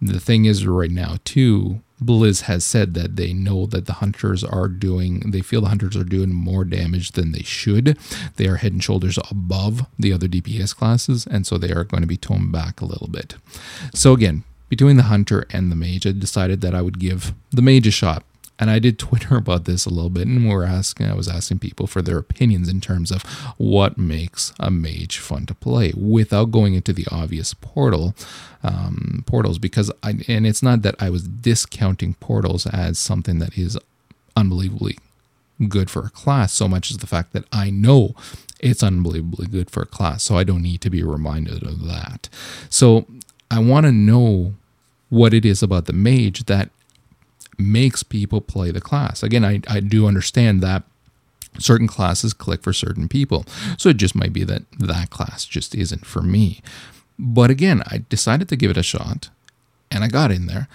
The 0.02 0.20
thing 0.20 0.46
is, 0.46 0.66
right 0.66 0.92
now, 0.92 1.18
too, 1.26 1.82
Blizz 2.02 2.42
has 2.42 2.66
said 2.66 2.94
that 2.94 3.16
they 3.16 3.34
know 3.34 3.66
that 3.68 3.86
the 3.86 3.94
hunters 3.94 4.44
are 4.44 4.68
doing, 4.68 5.32
they 5.32 5.42
feel 5.42 5.62
the 5.62 5.70
hunters 5.70 5.96
are 5.96 6.04
doing 6.04 6.34
more 6.34 6.66
damage 6.66 7.12
than 7.14 7.32
they 7.32 7.44
should. 7.44 7.98
They 8.36 8.48
are 8.48 8.58
head 8.58 8.74
and 8.74 8.84
shoulders 8.84 9.18
above 9.32 9.86
the 9.98 10.12
other 10.12 10.28
DPS 10.28 10.76
classes, 10.76 11.26
and 11.26 11.48
so 11.48 11.58
they 11.58 11.72
are 11.72 11.84
going 11.84 12.02
to 12.02 12.08
be 12.08 12.18
toned 12.18 12.52
back 12.52 12.82
a 12.82 12.86
little 12.86 13.08
bit. 13.08 13.36
So, 13.94 14.14
again, 14.14 14.44
between 14.68 14.98
the 14.98 15.04
hunter 15.04 15.46
and 15.52 15.72
the 15.72 15.76
mage, 15.76 16.06
I 16.06 16.12
decided 16.12 16.62
that 16.62 16.76
I 16.76 16.82
would 16.82 17.00
give 17.00 17.34
the 17.52 17.62
mage 17.62 17.88
a 17.88 17.92
shot 17.92 18.24
and 18.60 18.70
I 18.70 18.80
did 18.80 18.98
Twitter 19.06 19.36
about 19.38 19.66
this 19.66 19.86
a 19.86 19.90
little 19.90 20.10
bit, 20.10 20.28
and 20.28 20.46
we 20.46 20.54
are 20.54 20.64
asking, 20.64 21.08
I 21.08 21.14
was 21.14 21.28
asking 21.28 21.60
people 21.60 21.88
for 21.88 22.02
their 22.02 22.18
opinions 22.18 22.70
in 22.70 22.82
terms 22.82 23.12
of 23.12 23.24
what 23.58 23.98
makes 23.98 24.54
a 24.60 24.72
mage 24.72 25.18
fun 25.18 25.46
to 25.48 25.54
play 25.54 25.94
without 25.96 26.52
going 26.52 26.74
into 26.74 26.94
the 26.94 27.06
obvious 27.12 27.54
portal 27.54 28.16
um, 28.64 29.24
portals. 29.26 29.60
Because 29.60 29.92
I, 30.04 30.20
and 30.28 30.48
it's 30.48 30.64
not 30.64 30.82
that 30.84 30.96
I 31.00 31.10
was 31.10 31.24
discounting 31.24 32.16
portals 32.16 32.66
as 32.66 32.98
something 32.98 33.40
that 33.40 33.58
is 33.58 33.78
unbelievably 34.36 34.98
good 35.70 35.90
for 35.90 36.06
a 36.06 36.10
class, 36.10 36.54
so 36.54 36.68
much 36.68 36.92
as 36.92 36.98
the 36.98 37.08
fact 37.08 37.34
that 37.34 37.46
I 37.52 37.70
know 37.70 38.16
it's 38.60 38.84
unbelievably 38.84 39.48
good 39.48 39.70
for 39.70 39.84
a 39.84 39.88
class, 39.88 40.24
so 40.24 40.38
I 40.38 40.44
don't 40.44 40.62
need 40.62 40.82
to 40.82 40.90
be 40.90 41.04
reminded 41.04 41.64
of 41.64 41.86
that. 41.86 42.30
So 42.70 43.06
I 43.52 43.60
want 43.60 43.86
to 43.86 43.92
know 43.92 44.54
what 45.10 45.34
it 45.34 45.46
is 45.46 45.62
about 45.62 45.86
the 45.86 45.94
mage 45.94 46.46
that 46.46 46.70
makes 47.58 48.04
people 48.04 48.42
play 48.42 48.72
the 48.72 48.82
class. 48.82 49.24
Again, 49.24 49.46
I, 49.46 49.62
I 49.68 49.80
do 49.80 50.08
understand 50.08 50.62
that 50.62 50.84
certain 51.60 51.88
classes 51.88 52.34
click 52.34 52.62
for 52.62 52.74
certain 52.74 53.08
people. 53.08 53.46
So 53.78 53.90
it 53.90 53.98
just 53.98 54.16
might 54.16 54.34
be 54.34 54.44
that 54.44 54.64
that 54.80 55.10
class 55.10 55.46
just 55.46 55.76
isn't 55.76 56.06
for 56.06 56.22
me. 56.22 56.62
But 57.18 57.50
again, 57.50 57.82
I 57.88 58.04
decided 58.10 58.50
to 58.50 58.56
give 58.56 58.72
it 58.72 58.78
a 58.78 58.84
shot 58.84 59.30
and 59.90 60.04
I 60.04 60.08
got 60.08 60.32
in 60.32 60.48
there. 60.48 60.68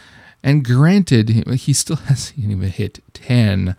And 0.43 0.65
granted, 0.65 1.29
he 1.29 1.73
still 1.73 1.97
hasn't 2.07 2.39
even 2.39 2.61
hit 2.71 3.01
10, 3.13 3.77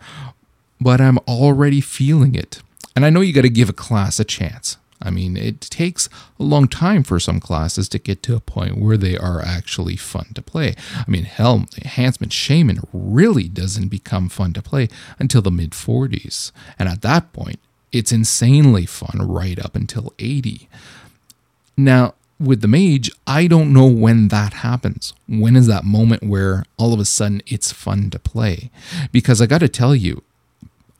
but 0.80 1.00
I'm 1.00 1.18
already 1.28 1.80
feeling 1.80 2.34
it. 2.34 2.62
And 2.94 3.04
I 3.04 3.10
know 3.10 3.20
you 3.20 3.32
got 3.32 3.42
to 3.42 3.48
give 3.48 3.68
a 3.68 3.74
class 3.74 4.20
a 4.20 4.24
chance. 4.24 4.76
I 5.02 5.10
mean, 5.10 5.36
it 5.36 5.60
takes 5.60 6.08
a 6.38 6.42
long 6.42 6.68
time 6.68 7.02
for 7.02 7.18
some 7.20 7.40
classes 7.40 7.88
to 7.90 7.98
get 7.98 8.22
to 8.24 8.36
a 8.36 8.40
point 8.40 8.78
where 8.78 8.96
they 8.96 9.16
are 9.16 9.42
actually 9.42 9.96
fun 9.96 10.26
to 10.34 10.42
play. 10.42 10.74
I 10.96 11.10
mean, 11.10 11.24
hell, 11.24 11.66
Enhancement 11.76 12.32
Shaman 12.32 12.80
really 12.92 13.48
doesn't 13.48 13.88
become 13.88 14.28
fun 14.28 14.52
to 14.54 14.62
play 14.62 14.88
until 15.18 15.42
the 15.42 15.50
mid 15.50 15.72
40s. 15.72 16.52
And 16.78 16.88
at 16.88 17.02
that 17.02 17.32
point, 17.32 17.58
it's 17.90 18.12
insanely 18.12 18.86
fun 18.86 19.18
right 19.20 19.58
up 19.58 19.76
until 19.76 20.14
80. 20.18 20.68
Now, 21.76 22.14
with 22.40 22.60
the 22.60 22.68
mage, 22.68 23.10
I 23.26 23.46
don't 23.46 23.72
know 23.72 23.86
when 23.86 24.28
that 24.28 24.54
happens. 24.54 25.14
When 25.28 25.54
is 25.54 25.66
that 25.68 25.84
moment 25.84 26.24
where 26.24 26.64
all 26.76 26.92
of 26.92 27.00
a 27.00 27.04
sudden 27.04 27.42
it's 27.46 27.70
fun 27.70 28.10
to 28.10 28.18
play? 28.18 28.70
Because 29.12 29.40
I 29.40 29.46
got 29.46 29.58
to 29.58 29.68
tell 29.68 29.94
you, 29.94 30.22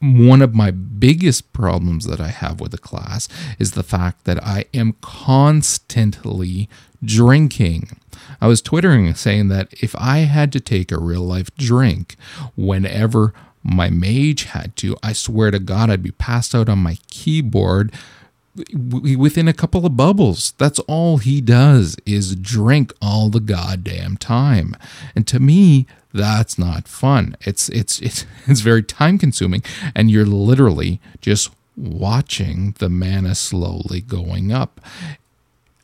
one 0.03 0.43
of 0.43 0.53
my 0.53 0.73
biggest 0.73 1.53
problems 1.53 2.07
that 2.07 2.21
I 2.21 2.29
have 2.29 2.61
with 2.61 2.73
the 2.73 2.79
class 2.79 3.29
is 3.59 3.73
the 3.73 3.85
fact 3.85 4.25
that 4.25 4.43
I 4.43 4.65
am 4.75 4.97
constantly 5.01 6.69
drinking. 7.05 8.01
I 8.41 8.49
was 8.49 8.61
twittering 8.61 9.15
saying 9.15 9.47
that 9.49 9.73
if 9.81 9.95
I 9.97 10.19
had 10.19 10.51
to 10.53 10.61
take 10.61 10.91
a 10.91 11.01
real 11.01 11.23
life 11.23 11.55
drink 11.55 12.17
whenever 12.57 13.33
my 13.63 13.91
mage 13.91 14.45
had 14.45 14.75
to, 14.79 14.97
I 15.05 15.13
swear 15.13 15.53
to 15.53 15.61
God, 15.61 15.89
I'd 15.89 16.03
be 16.03 16.11
passed 16.11 16.53
out 16.53 16.69
on 16.69 16.81
my 16.81 16.99
keyboard 17.09 17.93
within 18.75 19.47
a 19.47 19.53
couple 19.53 19.87
of 19.87 19.97
bubbles. 19.97 20.53
That's 20.59 20.81
all 20.81 21.19
he 21.19 21.41
does 21.41 21.97
is 22.05 22.35
drink 22.35 22.93
all 23.01 23.29
the 23.29 23.41
goddamn 23.41 24.17
time. 24.17 24.77
And 25.15 25.29
to 25.29 25.39
me, 25.39 25.87
that's 26.13 26.59
not 26.59 26.89
fun. 26.89 27.37
It's 27.41 27.69
it's 27.71 28.01
it's 28.01 28.27
it's 28.47 28.61
very 28.61 28.83
time 28.83 29.19
consuming 29.19 29.63
and 29.95 30.11
you're 30.11 30.27
literally 30.27 31.01
just 31.21 31.51
watching 31.77 32.75
the 32.79 32.89
mana 32.89 33.35
slowly 33.35 34.01
going 34.01 34.53
up. 34.53 34.81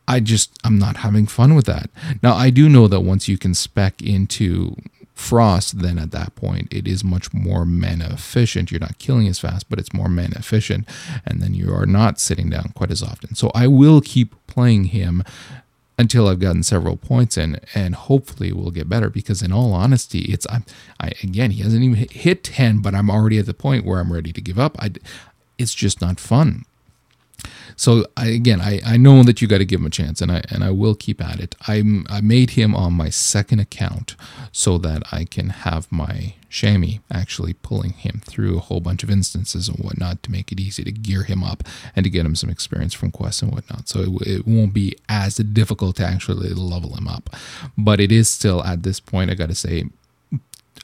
I 0.07 0.21
just 0.21 0.59
I'm 0.65 0.79
not 0.79 0.99
having 0.99 1.27
fun 1.27 1.55
with 1.55 1.67
that. 1.67 1.91
Now 2.23 2.35
I 2.35 2.51
do 2.51 2.69
know 2.69 2.89
that 2.89 3.01
once 3.01 3.29
you 3.29 3.39
can 3.39 3.55
spec 3.55 4.03
into 4.03 4.77
frost, 5.15 5.81
then 5.81 5.99
at 5.99 6.13
that 6.13 6.35
point 6.37 6.73
it 6.73 6.87
is 6.87 7.03
much 7.03 7.35
more 7.35 7.67
mana 7.67 8.11
efficient. 8.13 8.71
You're 8.71 8.81
not 8.81 8.99
killing 8.99 9.27
as 9.27 9.41
fast, 9.41 9.69
but 9.69 9.79
it's 9.79 9.93
more 9.93 10.09
mana 10.09 10.37
efficient, 10.37 10.89
and 11.27 11.43
then 11.43 11.55
you 11.55 11.75
are 11.75 11.87
not 11.87 12.21
sitting 12.21 12.49
down 12.51 12.73
quite 12.75 12.91
as 12.91 13.03
often. 13.03 13.35
So 13.35 13.51
I 13.55 13.67
will 13.67 14.01
keep 14.01 14.35
playing 14.47 14.85
him 14.85 15.25
until 15.99 16.29
I've 16.29 16.39
gotten 16.39 16.63
several 16.63 16.97
points 16.97 17.37
in, 17.37 17.61
and 17.75 17.95
hopefully 17.95 18.53
we'll 18.53 18.71
get 18.71 18.89
better. 18.89 19.11
Because 19.11 19.43
in 19.43 19.53
all 19.53 19.73
honesty, 19.73 20.21
it's 20.21 20.47
I, 20.47 20.63
I 21.01 21.13
again 21.23 21.51
he 21.51 21.63
hasn't 21.63 21.83
even 21.83 22.09
hit 22.11 22.45
ten, 22.45 22.81
but 22.81 22.95
I'm 22.95 23.11
already 23.11 23.39
at 23.39 23.47
the 23.47 23.55
point 23.55 23.85
where 23.85 23.99
I'm 23.99 24.13
ready 24.13 24.33
to 24.33 24.41
give 24.41 24.59
up. 24.59 24.77
I, 24.81 24.93
it's 25.59 25.75
just 25.75 26.01
not 26.01 26.21
fun. 26.21 26.65
So 27.77 28.07
I, 28.17 28.27
again, 28.27 28.61
I, 28.61 28.81
I 28.85 28.97
know 28.97 29.23
that 29.23 29.41
you 29.41 29.47
got 29.47 29.59
to 29.59 29.65
give 29.65 29.81
him 29.81 29.87
a 29.87 29.91
chance, 29.91 30.21
and 30.21 30.33
I 30.33 30.43
and 30.51 30.65
I 30.65 30.71
will 30.71 30.95
keep 30.95 31.23
at 31.23 31.39
it. 31.39 31.55
I 31.67 31.83
I 32.09 32.21
made 32.21 32.51
him 32.51 32.75
on 32.75 32.93
my 32.93 33.09
second 33.09 33.61
account 33.61 34.17
so 34.51 34.79
that 34.79 35.03
I 35.13 35.25
can 35.25 35.51
have 35.51 35.91
my 35.91 36.35
shammy 36.51 37.01
actually 37.13 37.53
pulling 37.53 37.93
him 37.93 38.23
through 38.25 38.57
a 38.57 38.61
whole 38.61 38.81
bunch 38.81 39.03
of 39.03 39.11
instances 39.11 39.69
and 39.69 39.79
whatnot 39.79 40.23
to 40.23 40.33
make 40.33 40.51
it 40.51 40.59
easy 40.59 40.83
to 40.83 40.91
gear 40.91 41.23
him 41.23 41.45
up 41.45 41.63
and 41.95 42.05
to 42.05 42.11
get 42.11 42.25
him 42.25 42.35
some 42.35 42.49
experience 42.51 42.95
from 42.95 43.11
quests 43.11 43.43
and 43.43 43.53
whatnot. 43.53 43.87
So 43.89 44.01
it, 44.01 44.27
it 44.27 44.47
won't 44.47 44.73
be 44.73 44.97
as 45.09 45.37
difficult 45.37 45.97
to 45.97 46.07
actually 46.07 46.49
level 46.51 46.97
him 46.97 47.07
up, 47.07 47.31
but 47.77 48.01
it 48.01 48.11
is 48.11 48.29
still 48.29 48.65
at 48.65 48.83
this 48.83 48.99
point. 48.99 49.31
I 49.31 49.35
got 49.35 49.51
to 49.51 49.55
say 49.55 49.85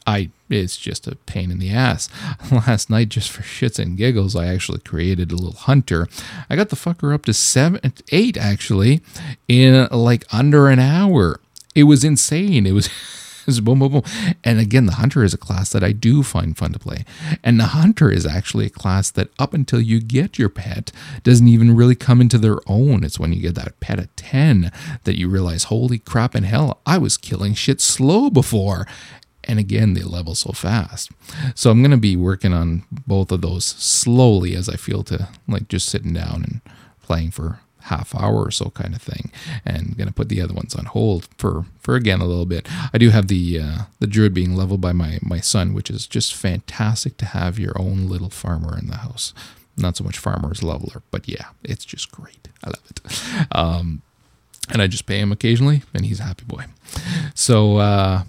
I 0.06 0.30
it's 0.50 0.76
just 0.76 1.06
a 1.06 1.16
pain 1.16 1.50
in 1.50 1.58
the 1.58 1.70
ass. 1.70 2.08
Last 2.52 2.90
night, 2.90 3.08
just 3.08 3.30
for 3.30 3.42
shits 3.42 3.78
and 3.78 3.96
giggles, 3.96 4.36
I 4.36 4.46
actually 4.46 4.80
created 4.80 5.32
a 5.32 5.36
little 5.36 5.54
hunter. 5.54 6.08
I 6.48 6.56
got 6.56 6.68
the 6.68 6.76
fucker 6.76 7.14
up 7.14 7.24
to 7.24 7.32
seven, 7.32 7.80
eight 8.12 8.36
actually, 8.36 9.00
in 9.48 9.88
like 9.90 10.24
under 10.32 10.68
an 10.68 10.78
hour. 10.78 11.40
It 11.74 11.84
was 11.84 12.04
insane. 12.04 12.66
It 12.66 12.72
was. 12.72 12.88
boom, 13.60 13.78
boom, 13.78 13.92
boom. 13.92 14.02
And 14.42 14.58
again, 14.58 14.86
the 14.86 14.94
hunter 14.94 15.22
is 15.22 15.34
a 15.34 15.38
class 15.38 15.68
that 15.72 15.84
I 15.84 15.92
do 15.92 16.22
find 16.22 16.56
fun 16.56 16.72
to 16.72 16.78
play. 16.78 17.04
And 17.42 17.60
the 17.60 17.66
hunter 17.66 18.10
is 18.10 18.24
actually 18.24 18.64
a 18.64 18.70
class 18.70 19.10
that, 19.10 19.28
up 19.38 19.52
until 19.52 19.82
you 19.82 20.00
get 20.00 20.38
your 20.38 20.48
pet, 20.48 20.90
doesn't 21.24 21.46
even 21.46 21.76
really 21.76 21.94
come 21.94 22.22
into 22.22 22.38
their 22.38 22.56
own. 22.66 23.04
It's 23.04 23.18
when 23.18 23.34
you 23.34 23.42
get 23.42 23.54
that 23.56 23.78
pet 23.80 23.98
at 23.98 24.16
10 24.16 24.72
that 25.04 25.18
you 25.18 25.28
realize, 25.28 25.64
holy 25.64 25.98
crap 25.98 26.34
in 26.34 26.44
hell, 26.44 26.80
I 26.86 26.96
was 26.96 27.18
killing 27.18 27.52
shit 27.52 27.82
slow 27.82 28.30
before 28.30 28.86
and 29.48 29.58
again 29.58 29.94
they 29.94 30.02
level 30.02 30.34
so 30.34 30.52
fast. 30.52 31.10
So 31.54 31.70
i'm 31.70 31.82
going 31.82 31.90
to 31.90 31.96
be 31.96 32.16
working 32.16 32.52
on 32.52 32.84
both 32.90 33.32
of 33.32 33.40
those 33.40 33.64
slowly 33.64 34.54
as 34.54 34.68
i 34.68 34.76
feel 34.76 35.02
to 35.04 35.28
like 35.48 35.68
just 35.68 35.88
sitting 35.88 36.12
down 36.12 36.44
and 36.44 36.60
playing 37.02 37.30
for 37.30 37.60
half 37.84 38.14
hour 38.14 38.44
or 38.44 38.50
so 38.50 38.70
kind 38.70 38.94
of 38.94 39.02
thing 39.02 39.30
and 39.64 39.96
going 39.96 40.08
to 40.08 40.14
put 40.14 40.30
the 40.30 40.40
other 40.40 40.54
ones 40.54 40.74
on 40.74 40.86
hold 40.86 41.28
for 41.36 41.66
for 41.78 41.96
again 41.96 42.20
a 42.20 42.24
little 42.24 42.46
bit. 42.46 42.66
I 42.92 42.98
do 42.98 43.10
have 43.10 43.28
the 43.28 43.60
uh, 43.60 43.78
the 44.00 44.06
druid 44.06 44.32
being 44.32 44.56
leveled 44.56 44.80
by 44.80 44.92
my 44.92 45.18
my 45.22 45.40
son 45.40 45.74
which 45.74 45.90
is 45.90 46.06
just 46.06 46.34
fantastic 46.34 47.16
to 47.18 47.26
have 47.26 47.58
your 47.58 47.78
own 47.78 48.08
little 48.08 48.30
farmer 48.30 48.78
in 48.78 48.88
the 48.88 48.98
house. 48.98 49.34
Not 49.76 49.96
so 49.96 50.04
much 50.04 50.18
farmer 50.18 50.50
as 50.50 50.62
leveler 50.62 51.02
but 51.10 51.28
yeah 51.28 51.48
it's 51.62 51.84
just 51.84 52.10
great. 52.10 52.48
I 52.62 52.68
love 52.68 52.82
it. 52.90 53.46
Um 53.52 54.02
and 54.70 54.80
i 54.80 54.86
just 54.86 55.04
pay 55.04 55.18
him 55.18 55.30
occasionally 55.30 55.82
and 55.92 56.06
he's 56.06 56.20
a 56.20 56.24
happy 56.24 56.44
boy. 56.46 56.64
So 57.34 57.76
uh 57.76 58.22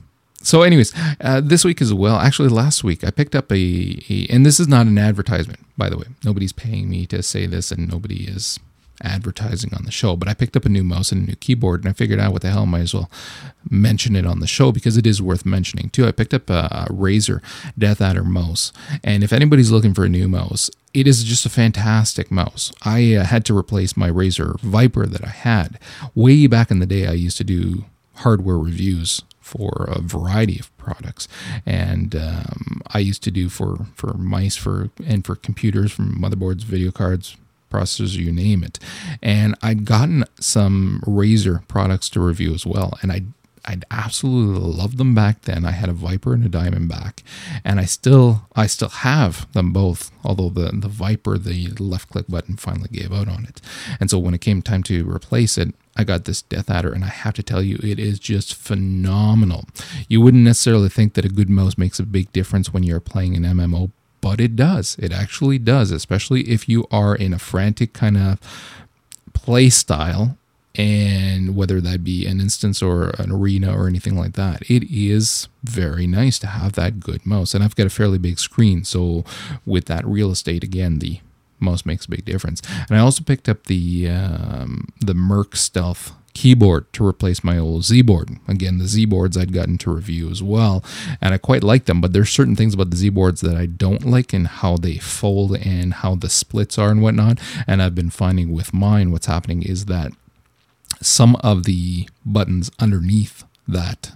so, 0.46 0.62
anyways, 0.62 0.94
uh, 1.22 1.42
this 1.42 1.66
week 1.66 1.82
as 1.82 1.94
well, 1.94 2.18
actually 2.18 2.50
last 2.50 2.84
week, 2.84 3.04
I 3.04 3.10
picked 3.10 3.36
up 3.36 3.52
a, 3.52 4.00
a, 4.10 4.28
and 4.30 4.46
this 4.46 4.60
is 4.60 4.68
not 4.68 4.86
an 4.86 4.98
advertisement, 4.98 5.60
by 5.76 5.90
the 5.90 5.98
way. 5.98 6.06
Nobody's 6.24 6.54
paying 6.54 6.88
me 6.88 7.08
to 7.08 7.24
say 7.24 7.48
this, 7.48 7.72
and 7.72 7.90
nobody 7.90 8.26
is 8.26 8.60
advertising 9.04 9.74
on 9.74 9.86
the 9.86 9.92
show, 9.92 10.16
but 10.16 10.30
I 10.30 10.34
picked 10.34 10.56
up 10.56 10.66
a 10.66 10.70
new 10.70 10.84
mouse 10.84 11.12
and 11.12 11.24
a 11.24 11.30
new 11.32 11.36
keyboard, 11.36 11.82
and 11.82 11.90
I 11.90 11.94
figured 11.94 12.20
out 12.20 12.32
what 12.32 12.44
the 12.44 12.52
hell 12.52 12.62
I 12.62 12.66
might 12.66 12.82
as 12.82 12.94
well 12.94 13.10
mention 13.70 14.16
it 14.16 14.26
on 14.26 14.40
the 14.40 14.48
show 14.48 14.72
because 14.72 14.98
it 14.98 15.08
is 15.08 15.22
worth 15.22 15.46
mentioning 15.46 15.90
too. 15.90 16.08
I 16.08 16.12
picked 16.12 16.34
up 16.34 16.50
a, 16.50 16.70
a 16.72 16.94
Razer 16.94 17.42
Death 17.78 18.00
Adder 18.00 18.24
mouse, 18.24 18.72
and 19.04 19.24
if 19.24 19.34
anybody's 19.34 19.72
looking 19.72 19.94
for 19.94 20.06
a 20.06 20.10
new 20.10 20.28
mouse, 20.28 20.70
it 20.94 21.08
is 21.08 21.24
just 21.24 21.46
a 21.46 21.50
fantastic 21.50 22.32
mouse. 22.32 22.72
I 22.84 23.16
uh, 23.16 23.24
had 23.26 23.46
to 23.46 23.58
replace 23.58 23.98
my 23.98 24.10
Razer 24.10 24.60
Viper 24.62 25.06
that 25.08 25.26
I 25.26 25.30
had 25.30 25.80
way 26.14 26.48
back 26.48 26.72
in 26.72 26.80
the 26.80 26.86
day. 26.86 27.08
I 27.08 27.14
used 27.14 27.38
to 27.38 27.44
do 27.44 27.86
hardware 28.18 28.58
reviews 28.58 29.22
for 29.46 29.86
a 29.88 30.02
variety 30.02 30.60
of 30.60 30.76
products, 30.76 31.28
and 31.68 32.16
um, 32.16 32.82
I 32.88 32.98
used 33.00 33.22
to 33.24 33.32
do 33.32 33.48
for 33.48 33.86
for 33.94 34.16
mice 34.16 34.56
for 34.56 34.90
and 35.06 35.24
for 35.24 35.36
computers, 35.36 35.92
from 35.92 36.20
motherboards, 36.20 36.64
video 36.64 36.92
cards, 36.92 37.38
processors, 37.72 38.16
you 38.16 38.32
name 38.32 38.64
it. 38.64 38.80
And 39.22 39.54
I'd 39.62 39.86
gotten 39.86 40.26
some 40.40 41.04
Razer 41.06 41.68
products 41.68 42.10
to 42.10 42.20
review 42.20 42.56
as 42.56 42.66
well, 42.66 42.98
and 43.04 43.12
I 43.12 43.22
I'd 43.68 43.86
absolutely 43.90 44.60
loved 44.60 44.98
them 44.98 45.14
back 45.16 45.44
then. 45.44 45.64
I 45.64 45.72
had 45.72 45.90
a 45.90 45.94
Viper 45.94 46.34
and 46.34 46.46
a 46.46 46.50
Diamondback, 46.50 47.22
and 47.64 47.80
I 47.80 47.86
still 47.86 48.48
I 48.56 48.66
still 48.66 48.90
have 48.90 49.52
them 49.54 49.72
both. 49.72 50.10
Although 50.24 50.50
the 50.50 50.72
the 50.74 50.88
Viper, 50.88 51.38
the 51.38 51.68
left 51.80 52.10
click 52.10 52.26
button 52.28 52.58
finally 52.58 52.90
gave 52.92 53.14
out 53.14 53.28
on 53.28 53.46
it, 53.46 53.62
and 54.00 54.10
so 54.10 54.18
when 54.18 54.34
it 54.34 54.42
came 54.42 54.64
time 54.64 54.82
to 54.84 55.08
replace 55.08 55.60
it, 55.60 55.76
I 55.96 56.04
got 56.04 56.26
this 56.26 56.42
Death 56.42 56.70
Adder, 56.70 56.92
and 56.92 57.04
I 57.04 57.10
have 57.10 57.34
to 57.36 57.44
tell 57.44 57.62
you, 57.62 57.80
it 57.82 58.00
is 58.00 58.20
just 58.20 58.54
phenomenal. 58.56 59.66
You 60.10 60.22
wouldn't 60.22 60.44
necessarily 60.44 60.90
think 60.90 61.14
that 61.14 61.26
a 61.26 61.30
good 61.30 61.50
mouse 61.50 61.78
makes 61.78 62.00
a 62.00 62.04
big 62.04 62.32
difference 62.34 62.74
when 62.74 62.84
you're 62.84 63.00
playing 63.00 63.36
an 63.36 63.44
MMO, 63.44 63.92
but 64.20 64.42
it 64.42 64.56
does. 64.56 64.98
It 65.00 65.14
actually 65.14 65.58
does, 65.58 65.92
especially 65.92 66.50
if 66.50 66.68
you 66.68 66.86
are 66.92 67.16
in 67.16 67.34
a 67.34 67.40
frantic 67.40 67.94
kind 67.94 68.18
of 68.18 68.40
play 69.34 69.70
style 69.70 70.38
and 70.78 71.56
whether 71.56 71.80
that 71.80 72.04
be 72.04 72.26
an 72.26 72.42
instance 72.42 72.82
or 72.82 73.10
an 73.18 73.32
arena 73.32 73.74
or 73.76 73.88
anything 73.88 74.18
like 74.18 74.34
that 74.34 74.62
it 74.70 74.84
is 74.90 75.48
very 75.64 76.06
nice 76.06 76.38
to 76.38 76.48
have 76.48 76.74
that 76.74 77.00
good 77.00 77.26
mouse 77.26 77.54
and 77.54 77.64
i've 77.64 77.76
got 77.76 77.88
a 77.88 77.90
fairly 77.90 78.18
big 78.18 78.38
screen 78.40 78.84
so 78.84 79.24
with 79.66 79.86
that 79.86 80.06
real 80.06 80.32
estate 80.32 80.64
again 80.64 81.00
the 81.00 81.20
mouse 81.60 81.86
makes 81.86 82.06
a 82.06 82.10
big 82.10 82.26
difference 82.26 82.62
and 82.90 82.98
i 82.98 83.00
also 83.00 83.24
picked 83.24 83.50
up 83.50 83.66
the 83.66 84.10
um, 84.10 84.88
the 85.00 85.14
merc 85.14 85.56
stealth 85.56 86.14
keyboard 86.36 86.92
to 86.94 87.04
replace 87.04 87.44
my 87.44 87.58
old 87.58 87.82
Zboard. 87.82 88.38
Again, 88.48 88.78
the 88.78 88.84
Zboards 88.84 89.36
I'd 89.38 89.54
gotten 89.54 89.80
to 89.80 89.92
review 89.92 90.30
as 90.30 90.44
well, 90.44 90.84
and 91.20 91.34
I 91.34 91.40
quite 91.40 91.64
like 91.64 91.86
them, 91.86 92.02
but 92.02 92.14
there's 92.14 92.30
certain 92.30 92.56
things 92.56 92.76
about 92.76 92.92
the 92.92 92.98
Zboards 92.98 93.40
that 93.40 93.56
I 93.56 93.66
don't 93.66 94.06
like 94.06 94.34
and 94.34 94.46
how 94.46 94.76
they 94.78 94.98
fold 94.98 95.56
and 95.56 95.96
how 95.96 96.16
the 96.16 96.30
splits 96.30 96.78
are 96.78 96.92
and 96.92 97.02
whatnot. 97.02 97.40
And 97.66 97.82
I've 97.82 97.96
been 97.96 98.12
finding 98.12 98.54
with 98.54 98.74
mine 98.74 99.12
what's 99.12 99.26
happening 99.26 99.64
is 99.64 99.86
that 99.86 100.12
some 101.02 101.36
of 101.38 101.64
the 101.64 102.08
buttons 102.26 102.70
underneath 102.80 103.46
that 103.68 104.12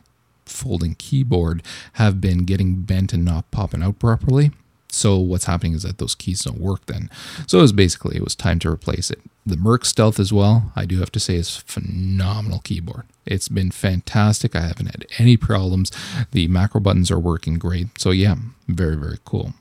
folding 0.45 0.95
keyboard 0.95 1.63
have 1.93 2.19
been 2.19 2.39
getting 2.39 2.81
bent 2.81 3.13
and 3.13 3.23
not 3.25 3.49
popping 3.49 3.81
out 3.81 3.97
properly. 3.97 4.51
So 4.91 5.17
what's 5.17 5.45
happening 5.45 5.73
is 5.73 5.83
that 5.83 5.99
those 5.99 6.15
keys 6.15 6.41
don't 6.41 6.59
work 6.59 6.85
then. 6.87 7.09
So 7.47 7.59
it 7.59 7.61
was 7.61 7.73
basically 7.73 8.17
it 8.17 8.23
was 8.23 8.35
time 8.35 8.59
to 8.59 8.69
replace 8.69 9.11
it. 9.11 9.21
The 9.45 9.57
Merc 9.57 9.85
Stealth 9.85 10.19
as 10.19 10.33
well, 10.33 10.71
I 10.75 10.85
do 10.85 10.99
have 10.99 11.11
to 11.13 11.19
say 11.19 11.35
is 11.35 11.57
phenomenal 11.57 12.59
keyboard. 12.59 13.03
It's 13.25 13.47
been 13.47 13.71
fantastic. 13.71 14.55
I 14.55 14.61
haven't 14.61 14.87
had 14.87 15.05
any 15.17 15.37
problems. 15.37 15.91
The 16.31 16.47
macro 16.47 16.81
buttons 16.81 17.11
are 17.11 17.19
working 17.19 17.59
great. 17.59 17.99
So 17.99 18.11
yeah, 18.11 18.35
very 18.67 18.95
very 18.95 19.19
cool. 19.25 19.53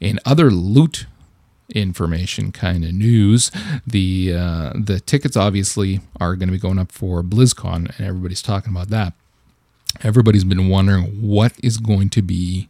In 0.00 0.18
other 0.26 0.50
loot 0.50 1.06
information 1.74 2.52
kind 2.52 2.84
of 2.84 2.92
news. 2.92 3.50
The 3.86 4.34
uh, 4.34 4.72
the 4.74 5.00
tickets 5.00 5.36
obviously 5.36 6.00
are 6.20 6.36
going 6.36 6.48
to 6.48 6.52
be 6.52 6.58
going 6.58 6.78
up 6.78 6.92
for 6.92 7.22
BlizzCon, 7.22 7.96
and 7.98 8.06
everybody's 8.06 8.42
talking 8.42 8.72
about 8.72 8.88
that. 8.88 9.12
Everybody's 10.02 10.44
been 10.44 10.68
wondering 10.68 11.04
what 11.22 11.52
is 11.62 11.78
going 11.78 12.10
to 12.10 12.22
be 12.22 12.68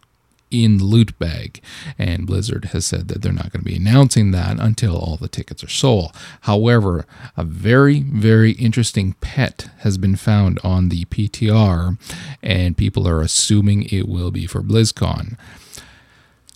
in 0.51 0.83
loot 0.83 1.19
bag, 1.19 1.61
and 1.99 2.27
Blizzard 2.27 2.67
has 2.67 2.87
said 2.87 3.09
that 3.09 3.23
they're 3.23 3.33
not 3.33 3.53
going 3.53 3.65
to 3.65 3.71
be 3.71 3.77
announcing 3.77 4.31
that 4.33 4.59
until 4.59 4.97
all 4.97 5.17
the 5.17 5.29
tickets 5.29 5.63
are 5.65 5.69
sold. 5.69 6.13
However, 6.43 7.07
a 7.37 7.45
very 7.45 8.01
very 8.01 8.53
interesting 8.53 9.15
pet 9.21 9.71
has 9.79 9.99
been 9.99 10.17
found 10.17 10.59
on 10.65 10.89
the 10.89 11.05
PTR, 11.07 11.99
and 12.43 12.77
people 12.77 13.09
are 13.09 13.21
assuming 13.21 13.85
it 13.85 14.09
will 14.09 14.31
be 14.31 14.47
for 14.47 14.63
BlizzCon. 14.63 15.37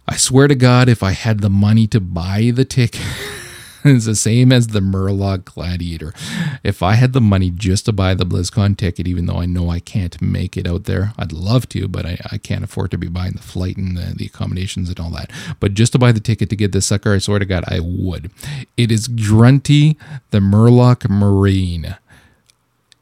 I 0.07 0.17
swear 0.17 0.49
to 0.49 0.55
God, 0.55 0.89
if 0.89 1.03
I 1.03 1.13
had 1.13 1.41
the 1.41 1.51
money 1.51 1.87
to 1.89 2.01
buy 2.01 2.51
the 2.55 2.65
ticket, 2.65 3.01
it's 3.85 4.07
the 4.07 4.15
same 4.15 4.53
as 4.53 4.69
the 4.69 4.81
Murloc 4.81 5.45
Gladiator. 5.45 6.15
If 6.63 6.83
I 6.83 6.95
had 6.95 7.13
the 7.13 7.21
money 7.21 7.51
just 7.51 7.87
to 7.87 7.93
buy 7.93 8.15
the 8.15 8.25
BlizzCon 8.25 8.77
ticket, 8.77 9.09
even 9.09 9.27
though 9.27 9.39
I 9.39 9.47
know 9.47 9.71
I 9.71 9.81
can't 9.81 10.21
make 10.23 10.57
it 10.57 10.69
out 10.69 10.85
there, 10.85 11.13
I'd 11.19 11.33
love 11.33 11.69
to, 11.71 11.89
but 11.89 12.07
I, 12.07 12.19
I 12.31 12.39
can't 12.39 12.63
afford 12.63 12.93
to 12.93 12.99
be 12.99 13.09
buying 13.09 13.33
the 13.33 13.43
flight 13.43 13.77
and 13.77 13.97
the, 13.97 14.15
the 14.17 14.27
accommodations 14.27 14.89
and 14.89 15.01
all 15.01 15.11
that. 15.11 15.31
But 15.59 15.75
just 15.75 15.93
to 15.93 15.99
buy 15.99 16.13
the 16.13 16.21
ticket 16.21 16.49
to 16.51 16.57
get 16.57 16.71
this 16.71 16.87
sucker, 16.87 17.13
I 17.13 17.19
swear 17.19 17.41
to 17.41 17.45
God, 17.45 17.65
I 17.67 17.81
would. 17.81 18.31
It 18.77 18.93
is 18.93 19.09
Grunty, 19.09 19.97
the 20.31 20.39
Murloc 20.39 21.09
Marine 21.09 21.97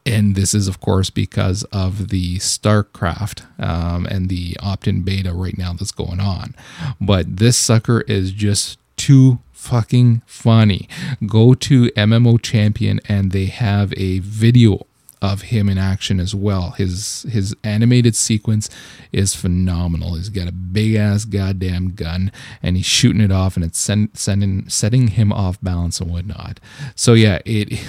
and 0.06 0.34
this 0.34 0.54
is 0.54 0.66
of 0.66 0.80
course 0.80 1.10
because 1.10 1.62
of 1.64 2.08
the 2.08 2.38
starcraft 2.38 3.44
um, 3.62 4.06
and 4.06 4.30
the 4.30 4.56
opt-in 4.60 5.02
beta 5.02 5.32
right 5.34 5.58
now 5.58 5.74
that's 5.74 5.92
going 5.92 6.20
on 6.20 6.54
but 7.00 7.36
this 7.36 7.58
sucker 7.58 8.00
is 8.02 8.32
just 8.32 8.78
too 9.00 9.38
fucking 9.52 10.20
funny. 10.26 10.86
Go 11.26 11.54
to 11.54 11.86
mmo 11.92 12.40
champion 12.42 13.00
and 13.08 13.32
they 13.32 13.46
have 13.46 13.94
a 13.96 14.18
video 14.18 14.86
of 15.22 15.42
him 15.42 15.70
in 15.70 15.78
action 15.78 16.20
as 16.20 16.34
well. 16.34 16.72
His 16.72 17.22
his 17.30 17.56
animated 17.64 18.14
sequence 18.14 18.68
is 19.10 19.34
phenomenal. 19.34 20.16
He's 20.16 20.28
got 20.28 20.48
a 20.48 20.52
big 20.52 20.96
ass 20.96 21.24
goddamn 21.24 21.94
gun 21.94 22.30
and 22.62 22.76
he's 22.76 22.84
shooting 22.84 23.22
it 23.22 23.32
off 23.32 23.56
and 23.56 23.64
it's 23.64 23.78
send, 23.78 24.10
sending 24.12 24.68
setting 24.68 25.08
him 25.08 25.32
off 25.32 25.58
balance 25.62 25.98
and 25.98 26.10
whatnot. 26.10 26.60
So 26.94 27.14
yeah 27.14 27.38
it 27.46 27.82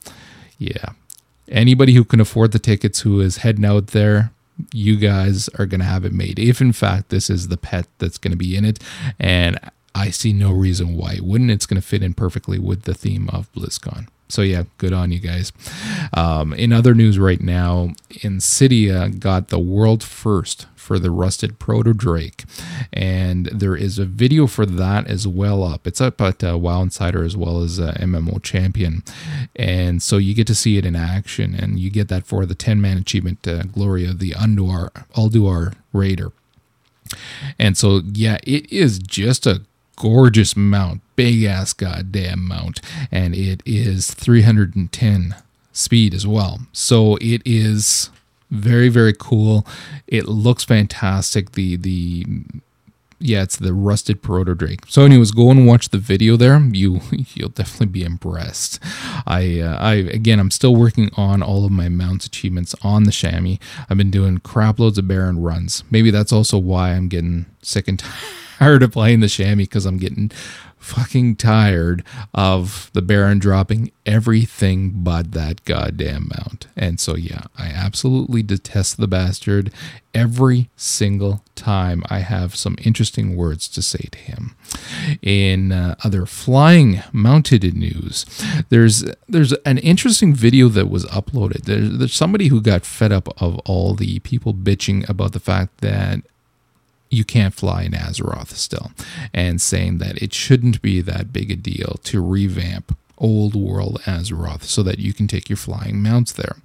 yeah. 0.58 0.90
Anybody 1.48 1.92
who 1.94 2.04
can 2.04 2.20
afford 2.20 2.50
the 2.50 2.58
tickets 2.58 3.00
who 3.02 3.20
is 3.20 3.38
heading 3.38 3.64
out 3.64 3.88
there 3.88 4.32
you 4.72 4.96
guys 4.96 5.48
are 5.50 5.66
going 5.66 5.78
to 5.78 5.86
have 5.86 6.04
it 6.04 6.12
made. 6.12 6.36
If 6.36 6.60
in 6.60 6.72
fact 6.72 7.10
this 7.10 7.30
is 7.30 7.46
the 7.46 7.56
pet 7.56 7.86
that's 7.98 8.18
going 8.18 8.32
to 8.32 8.36
be 8.36 8.56
in 8.56 8.64
it 8.64 8.80
and 9.20 9.56
i 9.94 10.10
see 10.10 10.32
no 10.32 10.52
reason 10.52 10.96
why 10.96 11.14
it 11.14 11.24
wouldn't. 11.24 11.50
It's 11.50 11.66
going 11.66 11.80
to 11.80 11.86
fit 11.86 12.02
in 12.02 12.14
perfectly 12.14 12.58
with 12.58 12.82
the 12.82 12.94
theme 12.94 13.28
of 13.30 13.52
blizzcon. 13.52 14.08
So 14.28 14.42
yeah 14.42 14.64
good 14.76 14.92
on 14.92 15.10
you 15.10 15.20
guys. 15.20 15.52
Um, 16.12 16.52
in 16.52 16.72
other 16.72 16.94
news 16.94 17.18
right 17.18 17.40
now 17.40 17.92
Ensidia 18.10 19.18
got 19.18 19.48
the 19.48 19.58
world 19.58 20.02
first 20.02 20.66
for 20.76 20.98
the 20.98 21.10
rusted 21.10 21.58
proto 21.58 21.92
drake 21.92 22.44
and 22.92 23.46
there 23.46 23.76
is 23.76 23.98
a 23.98 24.04
video 24.04 24.46
for 24.46 24.66
that 24.66 25.06
as 25.06 25.26
well 25.26 25.62
up. 25.62 25.86
It's 25.86 26.00
up 26.00 26.20
at 26.20 26.44
uh, 26.44 26.58
wow 26.58 26.82
insider 26.82 27.24
as 27.24 27.36
well 27.36 27.62
as 27.62 27.80
uh, 27.80 27.94
mmo 27.98 28.42
champion. 28.42 29.02
And 29.56 30.02
so 30.02 30.18
you 30.18 30.34
get 30.34 30.46
to 30.48 30.54
see 30.54 30.76
it 30.76 30.84
in 30.86 30.96
action 30.96 31.54
and 31.54 31.78
you 31.78 31.90
get 31.90 32.08
that 32.08 32.26
for 32.26 32.44
the 32.44 32.54
10 32.54 32.80
man 32.80 32.98
achievement 32.98 33.46
uh, 33.48 33.62
glory 33.62 34.06
of 34.06 34.18
the 34.18 34.32
Ulduar, 34.32 34.90
Ulduar 35.14 35.74
raider. 35.92 36.32
And 37.58 37.78
so 37.78 38.02
yeah 38.12 38.38
it 38.42 38.70
is 38.70 38.98
just 38.98 39.46
a 39.46 39.62
gorgeous 39.98 40.56
mount 40.56 41.00
big 41.16 41.42
ass 41.42 41.72
goddamn 41.72 42.46
mount 42.46 42.80
and 43.10 43.34
it 43.34 43.60
is 43.66 44.14
310 44.14 45.34
speed 45.72 46.14
as 46.14 46.24
well. 46.24 46.60
So 46.72 47.16
it 47.20 47.42
is 47.44 48.10
very 48.50 48.88
very 48.88 49.12
cool. 49.12 49.66
It 50.06 50.28
looks 50.28 50.62
fantastic. 50.62 51.52
The 51.52 51.76
the 51.76 52.24
yeah 53.18 53.42
it's 53.42 53.56
the 53.56 53.74
rusted 53.74 54.22
proto 54.22 54.54
drake. 54.54 54.82
So 54.86 55.02
anyways 55.02 55.32
go 55.32 55.50
and 55.50 55.66
watch 55.66 55.88
the 55.88 55.98
video 55.98 56.36
there. 56.36 56.60
You 56.60 57.00
you'll 57.34 57.48
definitely 57.48 57.86
be 57.86 58.04
impressed. 58.04 58.78
I 59.26 59.58
uh, 59.58 59.78
i 59.80 59.94
again 59.94 60.38
i'm 60.38 60.52
still 60.52 60.76
working 60.76 61.10
on 61.16 61.42
all 61.42 61.64
of 61.64 61.72
my 61.72 61.88
mounts 61.88 62.24
achievements 62.24 62.76
on 62.82 63.02
the 63.02 63.10
shammy. 63.10 63.60
I've 63.90 63.98
been 63.98 64.12
doing 64.12 64.38
crap 64.38 64.78
loads 64.78 64.98
of 64.98 65.08
baron 65.08 65.42
runs. 65.42 65.82
Maybe 65.90 66.12
that's 66.12 66.32
also 66.32 66.56
why 66.56 66.90
i'm 66.90 67.08
getting 67.08 67.46
sick 67.62 67.88
and 67.88 67.98
tired 67.98 68.14
tired 68.58 68.82
of 68.82 68.92
playing 68.92 69.20
the 69.20 69.26
shammy 69.26 69.58
because 69.58 69.86
I'm 69.86 69.98
getting 69.98 70.30
fucking 70.78 71.36
tired 71.36 72.04
of 72.32 72.90
the 72.92 73.02
Baron 73.02 73.38
dropping 73.38 73.90
everything 74.06 74.92
but 74.94 75.32
that 75.32 75.64
goddamn 75.64 76.30
mount. 76.30 76.66
And 76.76 76.98
so, 76.98 77.16
yeah, 77.16 77.42
I 77.56 77.66
absolutely 77.66 78.42
detest 78.42 78.96
the 78.96 79.08
bastard 79.08 79.72
every 80.14 80.70
single 80.76 81.44
time 81.54 82.02
I 82.08 82.20
have 82.20 82.56
some 82.56 82.76
interesting 82.82 83.36
words 83.36 83.68
to 83.68 83.82
say 83.82 84.08
to 84.10 84.18
him. 84.18 84.56
In 85.20 85.72
uh, 85.72 85.96
other 86.04 86.26
flying 86.26 87.02
mounted 87.12 87.64
news, 87.74 88.24
there's 88.68 89.04
there's 89.28 89.52
an 89.64 89.78
interesting 89.78 90.34
video 90.34 90.68
that 90.68 90.88
was 90.88 91.04
uploaded. 91.06 91.64
There's, 91.64 91.98
there's 91.98 92.14
somebody 92.14 92.48
who 92.48 92.60
got 92.60 92.86
fed 92.86 93.12
up 93.12 93.28
of 93.42 93.58
all 93.60 93.94
the 93.94 94.20
people 94.20 94.54
bitching 94.54 95.08
about 95.08 95.32
the 95.32 95.40
fact 95.40 95.78
that 95.78 96.20
you 97.10 97.24
can't 97.24 97.54
fly 97.54 97.82
in 97.82 97.92
Azeroth 97.92 98.52
still, 98.52 98.92
and 99.32 99.60
saying 99.60 99.98
that 99.98 100.22
it 100.22 100.34
shouldn't 100.34 100.82
be 100.82 101.00
that 101.00 101.32
big 101.32 101.50
a 101.50 101.56
deal 101.56 101.98
to 102.04 102.20
revamp 102.20 102.96
old 103.16 103.54
world 103.54 104.00
Azeroth 104.04 104.62
so 104.62 104.82
that 104.82 104.98
you 104.98 105.12
can 105.12 105.26
take 105.26 105.48
your 105.48 105.56
flying 105.56 106.02
mounts 106.02 106.32
there. 106.32 106.56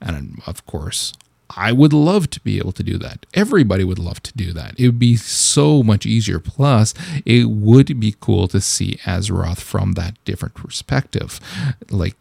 And 0.00 0.40
of 0.46 0.64
course, 0.66 1.12
I 1.56 1.72
would 1.72 1.92
love 1.92 2.30
to 2.30 2.40
be 2.40 2.58
able 2.58 2.72
to 2.72 2.82
do 2.82 2.96
that. 2.98 3.26
Everybody 3.34 3.84
would 3.84 3.98
love 3.98 4.22
to 4.22 4.32
do 4.34 4.52
that. 4.52 4.78
It 4.78 4.86
would 4.86 4.98
be 4.98 5.16
so 5.16 5.82
much 5.82 6.06
easier. 6.06 6.38
Plus, 6.38 6.94
it 7.26 7.50
would 7.50 7.98
be 7.98 8.14
cool 8.20 8.46
to 8.48 8.60
see 8.60 9.00
Azeroth 9.04 9.58
from 9.60 9.92
that 9.92 10.22
different 10.24 10.54
perspective. 10.54 11.40
Like 11.90 12.16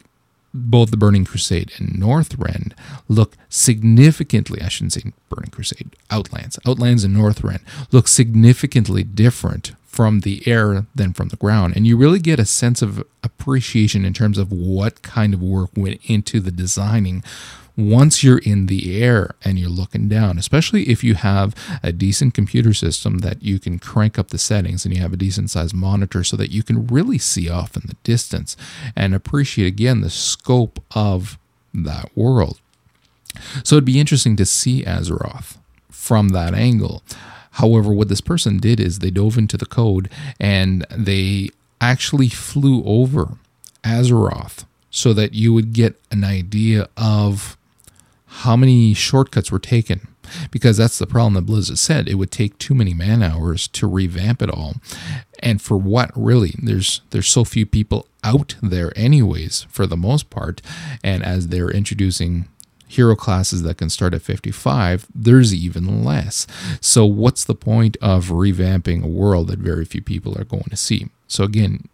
both 0.59 0.91
the 0.91 0.97
Burning 0.97 1.25
Crusade 1.25 1.71
and 1.77 1.89
Northrend 1.89 2.73
look 3.07 3.35
significantly, 3.49 4.61
I 4.61 4.69
shouldn't 4.69 4.93
say 4.93 5.13
Burning 5.29 5.51
Crusade, 5.51 5.95
Outlands. 6.09 6.59
Outlands 6.65 7.03
and 7.03 7.15
Northrend 7.15 7.61
look 7.91 8.07
significantly 8.07 9.03
different 9.03 9.73
from 9.85 10.21
the 10.21 10.47
air 10.47 10.85
than 10.93 11.13
from 11.13 11.29
the 11.29 11.35
ground. 11.35 11.75
And 11.75 11.85
you 11.85 11.97
really 11.97 12.19
get 12.19 12.39
a 12.39 12.45
sense 12.45 12.81
of 12.81 13.03
appreciation 13.23 14.05
in 14.05 14.13
terms 14.13 14.37
of 14.37 14.51
what 14.51 15.01
kind 15.01 15.33
of 15.33 15.41
work 15.41 15.71
went 15.75 15.99
into 16.05 16.39
the 16.39 16.51
designing 16.51 17.23
once 17.79 18.23
you're 18.23 18.39
in 18.39 18.65
the 18.65 19.01
air 19.01 19.35
and 19.43 19.57
you're 19.57 19.69
looking 19.69 20.09
down, 20.09 20.37
especially 20.37 20.89
if 20.89 21.03
you 21.03 21.15
have 21.15 21.55
a 21.81 21.91
decent 21.91 22.33
computer 22.33 22.73
system 22.73 23.19
that 23.19 23.41
you 23.41 23.59
can 23.59 23.79
crank 23.79 24.19
up 24.19 24.29
the 24.29 24.37
settings 24.37 24.85
and 24.85 24.93
you 24.93 25.01
have 25.01 25.13
a 25.13 25.17
decent 25.17 25.49
sized 25.49 25.73
monitor 25.73 26.23
so 26.23 26.35
that 26.35 26.51
you 26.51 26.61
can 26.61 26.87
really 26.87 27.17
see 27.17 27.49
off 27.49 27.75
in 27.75 27.83
the 27.85 27.95
distance 28.03 28.57
and 28.95 29.15
appreciate 29.15 29.67
again 29.67 30.01
the 30.01 30.09
scope 30.09 30.83
of 30.93 31.37
that 31.73 32.09
world. 32.15 32.59
So 33.63 33.75
it'd 33.75 33.85
be 33.85 33.99
interesting 33.99 34.35
to 34.35 34.45
see 34.45 34.83
Azeroth 34.83 35.57
from 35.89 36.29
that 36.29 36.53
angle. 36.53 37.03
However, 37.51 37.91
what 37.91 38.09
this 38.09 38.21
person 38.21 38.57
did 38.57 38.79
is 38.79 38.99
they 38.99 39.11
dove 39.11 39.37
into 39.37 39.57
the 39.57 39.65
code 39.65 40.09
and 40.39 40.85
they 40.89 41.49
actually 41.79 42.29
flew 42.29 42.83
over 42.83 43.37
Azeroth 43.83 44.65
so 44.91 45.13
that 45.13 45.33
you 45.33 45.53
would 45.53 45.73
get 45.73 45.99
an 46.11 46.23
idea 46.23 46.89
of 46.97 47.57
how 48.39 48.55
many 48.55 48.93
shortcuts 48.93 49.51
were 49.51 49.59
taken 49.59 50.07
because 50.51 50.77
that's 50.77 50.97
the 50.97 51.07
problem 51.07 51.33
that 51.33 51.45
Blizzard 51.45 51.77
said. 51.77 52.07
It 52.07 52.15
would 52.15 52.31
take 52.31 52.57
too 52.57 52.73
many 52.73 52.93
man 52.93 53.21
hours 53.21 53.67
to 53.69 53.87
revamp 53.87 54.41
it 54.41 54.49
all. 54.49 54.75
And 55.41 55.61
for 55.61 55.77
what 55.77 56.11
really? 56.15 56.53
There's 56.61 57.01
there's 57.09 57.27
so 57.27 57.43
few 57.43 57.65
people 57.65 58.07
out 58.23 58.55
there 58.61 58.91
anyways 58.95 59.65
for 59.69 59.85
the 59.85 59.97
most 59.97 60.29
part. 60.29 60.61
And 61.03 61.23
as 61.23 61.47
they're 61.47 61.71
introducing 61.71 62.47
hero 62.87 63.15
classes 63.15 63.61
that 63.63 63.77
can 63.77 63.89
start 63.89 64.13
at 64.13 64.21
55, 64.21 65.07
there's 65.13 65.53
even 65.53 66.03
less. 66.03 66.47
So 66.81 67.05
what's 67.05 67.43
the 67.43 67.55
point 67.55 67.97
of 68.01 68.27
revamping 68.27 69.03
a 69.03 69.07
world 69.07 69.47
that 69.47 69.59
very 69.59 69.85
few 69.85 70.01
people 70.01 70.37
are 70.37 70.45
going 70.45 70.69
to 70.69 70.77
see? 70.77 71.09
So 71.27 71.43
again, 71.43 71.87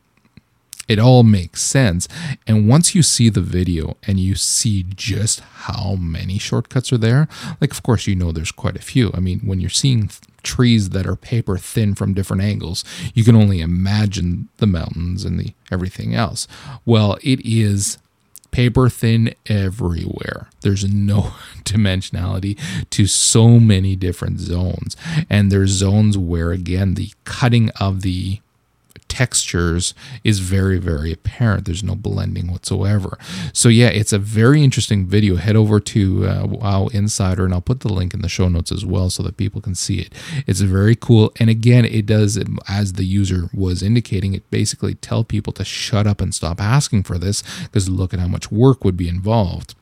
it 0.88 1.00
all 1.00 1.24
makes 1.24 1.62
sense. 1.62 2.08
And 2.46 2.68
once 2.68 2.94
you 2.94 3.02
see 3.02 3.30
the 3.30 3.42
video 3.42 3.98
and 4.04 4.20
you 4.20 4.36
see 4.36 4.84
just 4.84 5.40
how 5.40 5.96
many 5.96 6.38
shortcuts 6.38 6.94
are 6.94 6.98
there, 6.98 7.28
like, 7.60 7.72
of 7.72 7.84
course, 7.84 8.08
you 8.08 8.16
know 8.16 8.32
there's 8.32 8.52
quite 8.52 8.76
a 8.76 8.82
few. 8.82 9.12
I 9.14 9.20
mean, 9.20 9.40
when 9.40 9.60
you're 9.60 9.70
seeing 9.70 10.10
trees 10.44 10.90
that 10.90 11.08
are 11.08 11.16
paper 11.16 11.58
thin 11.58 11.96
from 11.96 12.14
different 12.14 12.44
angles, 12.44 12.84
you 13.14 13.24
can 13.24 13.36
only 13.36 13.62
imagine 13.62 14.48
the 14.58 14.68
mountains 14.68 15.26
and 15.26 15.40
the 15.40 15.54
everything 15.72 16.14
else. 16.14 16.48
Well, 16.86 17.18
it 17.24 17.40
is 17.44 17.98
paper 18.56 18.88
thin 18.88 19.36
everywhere. 19.48 20.48
There's 20.62 20.90
no 20.90 21.34
dimensionality 21.66 22.58
to 22.92 23.06
so 23.06 23.60
many 23.60 23.98
different 23.98 24.40
zones. 24.40 24.96
And 25.30 25.52
there's 25.52 25.72
zones 25.72 26.18
where, 26.18 26.52
again, 26.52 26.94
the 26.94 27.12
cutting 27.26 27.70
of 27.72 28.02
the 28.02 28.40
textures 29.16 29.94
is 30.26 30.40
very, 30.40 30.78
very 30.78 31.14
apparent. 31.14 31.64
There's 31.64 31.86
no 31.86 31.96
blending 31.96 32.52
whatsoever. 32.52 33.18
So, 33.54 33.70
yeah, 33.70 33.88
it's 33.88 34.12
a 34.12 34.20
very 34.20 34.62
interesting 34.62 35.08
video. 35.08 35.38
Head 35.38 35.56
over 35.56 35.80
to 35.80 36.28
uh, 36.28 36.46
WoW 36.48 36.88
Insider, 36.88 37.46
and 37.46 37.54
I'll 37.54 37.62
put 37.62 37.80
the 37.80 37.94
link 37.94 38.14
in 38.14 38.22
the 38.22 38.28
show 38.28 38.50
notes 38.50 38.74
as 38.74 38.86
well 38.86 39.10
so 39.10 39.24
that 39.24 39.38
people 39.38 39.62
can 39.62 39.74
see 39.74 40.00
it. 40.00 40.12
It's 40.46 40.60
very 40.60 40.98
cool. 40.98 41.32
And 41.40 41.50
again, 41.50 41.86
it 41.86 42.06
does, 42.06 42.38
as 42.68 42.94
the 42.94 43.06
user 43.06 43.50
was 43.54 43.82
indicating, 43.82 44.34
it 44.34 44.52
basically 44.52 44.96
tell 44.96 45.24
people 45.24 45.54
to 45.54 45.64
shut 45.64 46.06
up 46.06 46.20
and 46.20 46.36
stop 46.36 46.60
asking 46.60 47.04
for 47.04 47.18
this 47.18 47.42
because 47.64 47.88
look 47.88 48.14
at 48.14 48.20
how 48.20 48.28
much 48.28 48.52
work 48.52 48.84
would 48.84 48.98
be 48.98 49.08
involved. 49.08 49.76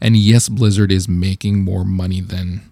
And 0.00 0.16
yes, 0.16 0.48
Blizzard 0.48 0.90
is 0.90 1.08
making 1.08 1.62
more 1.62 1.84
money 1.84 2.20
than 2.20 2.62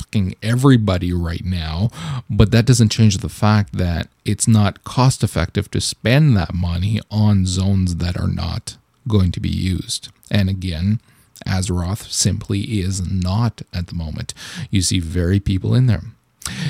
fucking 0.00 0.34
everybody 0.42 1.12
right 1.12 1.44
now, 1.44 1.90
but 2.28 2.50
that 2.50 2.66
doesn't 2.66 2.90
change 2.90 3.18
the 3.18 3.28
fact 3.28 3.74
that 3.74 4.08
it's 4.24 4.48
not 4.48 4.82
cost 4.84 5.22
effective 5.22 5.70
to 5.70 5.80
spend 5.80 6.36
that 6.36 6.54
money 6.54 7.00
on 7.10 7.46
zones 7.46 7.96
that 7.96 8.16
are 8.16 8.28
not 8.28 8.76
going 9.06 9.30
to 9.32 9.40
be 9.40 9.48
used. 9.48 10.08
And 10.30 10.48
again, 10.48 11.00
Azeroth 11.46 12.10
simply 12.10 12.80
is 12.80 13.10
not 13.10 13.62
at 13.72 13.88
the 13.88 13.94
moment. 13.94 14.34
You 14.70 14.82
see 14.82 15.00
very 15.00 15.40
people 15.40 15.74
in 15.74 15.86
there. 15.86 16.02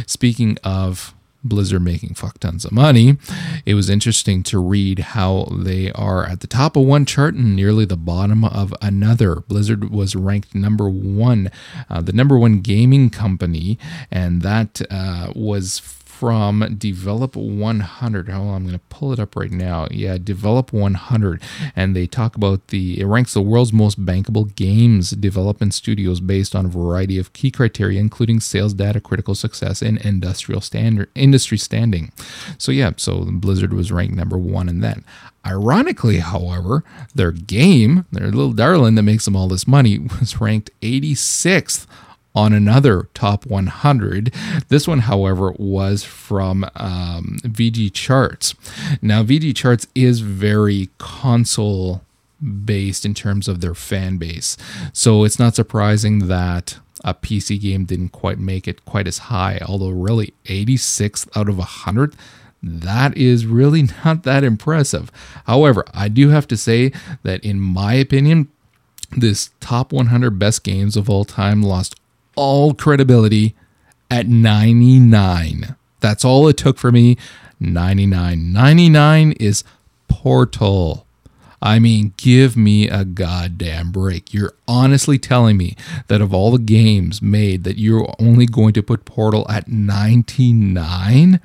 Speaking 0.07 0.59
of 0.64 1.14
Blizzard 1.42 1.83
making 1.83 2.14
fuck 2.14 2.38
tons 2.38 2.64
of 2.64 2.72
money, 2.72 3.16
it 3.64 3.74
was 3.74 3.88
interesting 3.88 4.42
to 4.44 4.59
read 4.59 4.98
how 4.98 5.48
they 5.53 5.90
are 5.92 6.24
at 6.24 6.40
the 6.40 6.46
top 6.46 6.76
of 6.76 6.85
one 6.85 7.05
chart 7.07 7.35
and 7.35 7.57
nearly 7.57 7.85
the 7.85 7.96
bottom 7.96 8.44
of 8.44 8.74
another. 8.83 9.37
Blizzard 9.37 9.90
was 9.90 10.14
ranked 10.14 10.55
number 10.55 10.88
one, 10.88 11.50
uh, 11.88 12.00
the 12.00 12.12
number 12.12 12.38
one 12.38 12.61
gaming 12.61 13.11
company, 13.11 13.79
and 14.11 14.42
that 14.42 14.83
uh, 14.90 15.33
was 15.35 16.00
from 16.20 16.76
Develop 16.76 17.35
100. 17.35 18.28
Oh, 18.28 18.50
I'm 18.50 18.64
going 18.64 18.74
to 18.74 18.85
pull 18.90 19.11
it 19.14 19.18
up 19.18 19.35
right 19.35 19.50
now. 19.50 19.88
Yeah, 19.90 20.18
Develop 20.18 20.70
100. 20.70 21.40
And 21.74 21.96
they 21.96 22.06
talk 22.06 22.37
about 22.37 22.66
the, 22.66 23.00
it 23.00 23.06
ranks 23.06 23.33
the 23.33 23.40
world's 23.40 23.72
most 23.72 24.04
bankable 24.04 24.54
games 24.54 25.12
development 25.12 25.72
studios 25.72 26.20
based 26.20 26.54
on 26.54 26.66
a 26.66 26.68
variety 26.68 27.16
of 27.16 27.33
key 27.33 27.50
criteria, 27.50 27.98
including 27.98 28.38
sales 28.38 28.74
data, 28.74 29.00
critical 29.00 29.35
success, 29.35 29.80
and 29.80 29.96
industrial 30.02 30.61
standard, 30.61 31.09
industry 31.14 31.56
standing. 31.56 32.12
So, 32.59 32.70
yeah, 32.70 32.90
so 32.98 33.24
Blizzard 33.24 33.72
was 33.72 33.90
ranked 33.90 34.14
number 34.14 34.37
one 34.37 34.68
in 34.68 34.80
that. 34.80 34.98
Ironically, 35.46 36.18
however, 36.18 36.85
their 37.14 37.33
game, 37.33 38.04
their 38.12 38.26
little 38.26 38.52
darling 38.52 38.94
that 38.96 39.04
makes 39.04 39.24
them 39.24 39.35
all 39.35 39.48
this 39.48 39.66
money, 39.66 39.98
was 40.20 40.38
ranked 40.38 40.68
86th 40.83 41.87
on 42.35 42.53
another 42.53 43.09
top 43.14 43.47
100. 43.47 44.33
This 44.69 44.87
one, 44.87 45.01
however, 45.01 45.53
was 45.59 46.05
from 46.05 46.64
um, 46.77 47.38
VGChartz. 47.43 48.55
Now, 49.03 49.23
VGChartz 49.23 49.87
is 49.95 50.21
very 50.21 50.90
console 50.99 52.03
based 52.64 53.05
in 53.05 53.14
terms 53.14 53.49
of 53.49 53.61
their 53.61 53.75
fan 53.75 54.16
base. 54.16 54.57
So 54.93 55.25
it's 55.25 55.38
not 55.38 55.55
surprising 55.55 56.29
that 56.29 56.79
a 57.05 57.14
PC 57.14 57.61
game 57.61 57.85
didn't 57.85 58.11
quite 58.11 58.38
make 58.38 58.69
it 58.69 58.85
quite 58.85 59.07
as 59.07 59.19
high, 59.19 59.59
although 59.66 59.90
really 59.90 60.33
86th 60.47 61.29
out 61.37 61.49
of 61.49 61.59
100 61.59 62.14
that 62.62 63.16
is 63.16 63.47
really 63.47 63.83
not 64.05 64.23
that 64.25 64.45
impressive. 64.45 65.11
However, 65.47 65.85
I 65.95 66.09
do 66.09 66.29
have 66.29 66.47
to 66.49 66.57
say 66.57 66.93
that 67.23 67.45
in 67.45 67.61
my 67.61 67.95
opinion, 67.95 68.49
this 69.16 69.51
top 69.61 69.93
100 69.93 70.38
best 70.38 70.62
games 70.62 70.97
of 70.97 71.11
all 71.11 71.25
time 71.25 71.62
lost 71.62 71.97
all 72.37 72.75
credibility 72.75 73.55
at 74.11 74.27
99. 74.27 75.77
That's 76.01 76.25
all 76.25 76.49
it 76.49 76.57
took 76.57 76.79
for 76.79 76.90
me. 76.90 77.16
99. 77.61 78.53
99 78.53 79.33
is 79.33 79.64
Portal. 80.09 81.07
I 81.62 81.79
mean, 81.79 82.14
give 82.16 82.57
me 82.57 82.88
a 82.88 83.05
goddamn 83.05 83.93
break. 83.93 84.33
You're 84.33 84.55
honestly 84.66 85.19
telling 85.19 85.59
me 85.59 85.77
that 86.09 86.23
of 86.23 86.33
all 86.33 86.51
the 86.51 86.59
games 86.59 87.21
made 87.21 87.64
that 87.64 87.79
you're 87.79 88.12
only 88.19 88.47
going 88.47 88.73
to 88.75 88.83
put 88.83 89.05
Portal 89.05 89.47
at 89.51 89.69
99? 89.69 91.40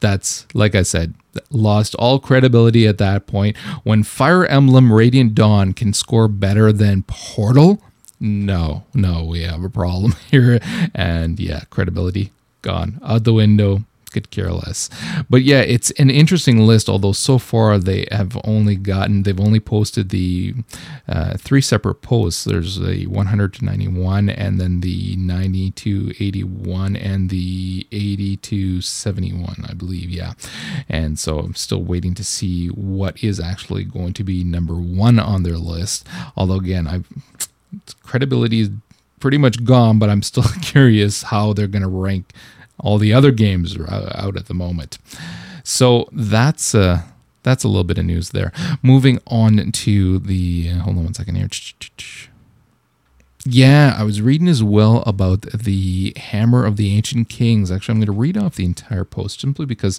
That's 0.00 0.46
like 0.54 0.74
I 0.74 0.82
said, 0.82 1.14
lost 1.50 1.94
all 1.96 2.18
credibility 2.18 2.86
at 2.86 2.98
that 2.98 3.26
point. 3.26 3.56
When 3.84 4.02
Fire 4.02 4.44
Emblem 4.46 4.92
Radiant 4.92 5.34
Dawn 5.34 5.72
can 5.72 5.92
score 5.92 6.26
better 6.26 6.72
than 6.72 7.04
Portal, 7.06 7.80
no, 8.20 8.84
no, 8.94 9.24
we 9.24 9.42
have 9.42 9.64
a 9.64 9.70
problem 9.70 10.14
here. 10.30 10.60
And 10.94 11.40
yeah, 11.40 11.62
credibility 11.70 12.30
gone 12.62 13.00
out 13.02 13.24
the 13.24 13.32
window 13.32 13.84
could 14.10 14.30
care 14.30 14.50
less. 14.52 14.90
But 15.28 15.42
yeah, 15.42 15.60
it's 15.60 15.90
an 15.92 16.10
interesting 16.10 16.58
list. 16.66 16.88
Although 16.88 17.12
so 17.12 17.38
far 17.38 17.78
they 17.78 18.06
have 18.10 18.36
only 18.44 18.76
gotten, 18.76 19.22
they've 19.22 19.40
only 19.40 19.60
posted 19.60 20.10
the 20.10 20.54
uh, 21.08 21.36
three 21.36 21.60
separate 21.60 22.02
posts. 22.02 22.44
There's 22.44 22.78
the 22.78 23.06
100 23.06 23.54
to 23.54 23.64
91, 23.64 24.28
and 24.28 24.60
then 24.60 24.80
the 24.80 25.16
90 25.16 25.70
to 25.72 26.12
81, 26.18 26.96
and 26.96 27.30
the 27.30 27.86
80 27.92 28.36
to 28.38 28.80
71, 28.80 29.64
I 29.68 29.74
believe. 29.74 30.10
Yeah, 30.10 30.34
and 30.88 31.18
so 31.18 31.38
I'm 31.38 31.54
still 31.54 31.82
waiting 31.82 32.14
to 32.14 32.24
see 32.24 32.68
what 32.68 33.22
is 33.22 33.40
actually 33.40 33.84
going 33.84 34.12
to 34.14 34.24
be 34.24 34.44
number 34.44 34.74
one 34.74 35.18
on 35.18 35.42
their 35.42 35.58
list. 35.58 36.06
Although 36.36 36.56
again, 36.56 36.86
I've 36.86 37.08
credibility 38.02 38.60
is 38.60 38.70
pretty 39.20 39.38
much 39.38 39.64
gone, 39.64 39.98
but 39.98 40.10
I'm 40.10 40.22
still 40.22 40.44
curious 40.62 41.24
how 41.24 41.52
they're 41.52 41.66
going 41.66 41.82
to 41.82 41.88
rank 41.88 42.32
all 42.78 42.98
the 42.98 43.12
other 43.12 43.30
games 43.30 43.76
out 43.88 44.36
at 44.36 44.46
the 44.46 44.54
moment. 44.54 44.98
So 45.62 46.08
that's 46.12 46.74
uh, 46.74 47.02
that's 47.42 47.64
a 47.64 47.68
little 47.68 47.84
bit 47.84 47.98
of 47.98 48.04
news 48.06 48.30
there. 48.30 48.52
Moving 48.82 49.20
on 49.26 49.70
to 49.72 50.18
the 50.18 50.70
uh, 50.72 50.78
hold 50.80 50.96
on 50.96 51.04
one 51.04 51.14
second 51.14 51.36
here. 51.36 51.48
Yeah, 53.46 53.96
I 53.98 54.02
was 54.02 54.20
reading 54.20 54.48
as 54.48 54.62
well 54.62 55.02
about 55.06 55.42
the 55.42 56.12
Hammer 56.16 56.66
of 56.66 56.76
the 56.76 56.94
Ancient 56.94 57.30
Kings. 57.30 57.70
Actually, 57.70 57.92
I'm 57.92 57.98
going 58.00 58.14
to 58.14 58.20
read 58.20 58.36
off 58.36 58.56
the 58.56 58.66
entire 58.66 59.04
post 59.04 59.40
simply 59.40 59.64
because 59.64 59.98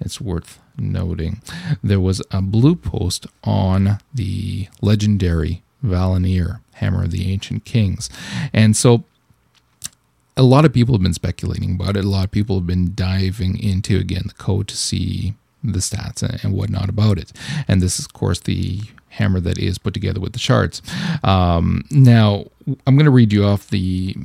it's 0.00 0.20
worth 0.20 0.58
noting. 0.76 1.40
There 1.84 2.00
was 2.00 2.20
a 2.32 2.42
blue 2.42 2.74
post 2.74 3.26
on 3.44 3.98
the 4.12 4.68
legendary 4.82 5.62
Val'anyr, 5.84 6.60
Hammer 6.74 7.04
of 7.04 7.10
the 7.10 7.32
Ancient 7.32 7.64
Kings. 7.64 8.10
And 8.52 8.76
so 8.76 9.04
a 10.36 10.42
lot 10.42 10.64
of 10.64 10.72
people 10.72 10.94
have 10.94 11.02
been 11.02 11.14
speculating 11.14 11.74
about 11.74 11.96
it. 11.96 12.04
A 12.04 12.08
lot 12.08 12.24
of 12.24 12.30
people 12.30 12.56
have 12.56 12.66
been 12.66 12.92
diving 12.94 13.58
into, 13.62 13.98
again, 13.98 14.24
the 14.26 14.34
code 14.34 14.68
to 14.68 14.76
see 14.76 15.34
the 15.62 15.80
stats 15.80 16.22
and 16.22 16.54
whatnot 16.54 16.88
about 16.88 17.18
it. 17.18 17.32
And 17.68 17.82
this 17.82 17.98
is, 17.98 18.06
of 18.06 18.12
course, 18.12 18.40
the 18.40 18.80
hammer 19.10 19.40
that 19.40 19.58
is 19.58 19.76
put 19.78 19.92
together 19.92 20.20
with 20.20 20.32
the 20.32 20.38
shards. 20.38 20.80
Um, 21.22 21.84
now, 21.90 22.46
I'm 22.86 22.96
going 22.96 23.04
to 23.04 23.10
read 23.10 23.32
you 23.32 23.44
off 23.44 23.68
the 23.68 24.16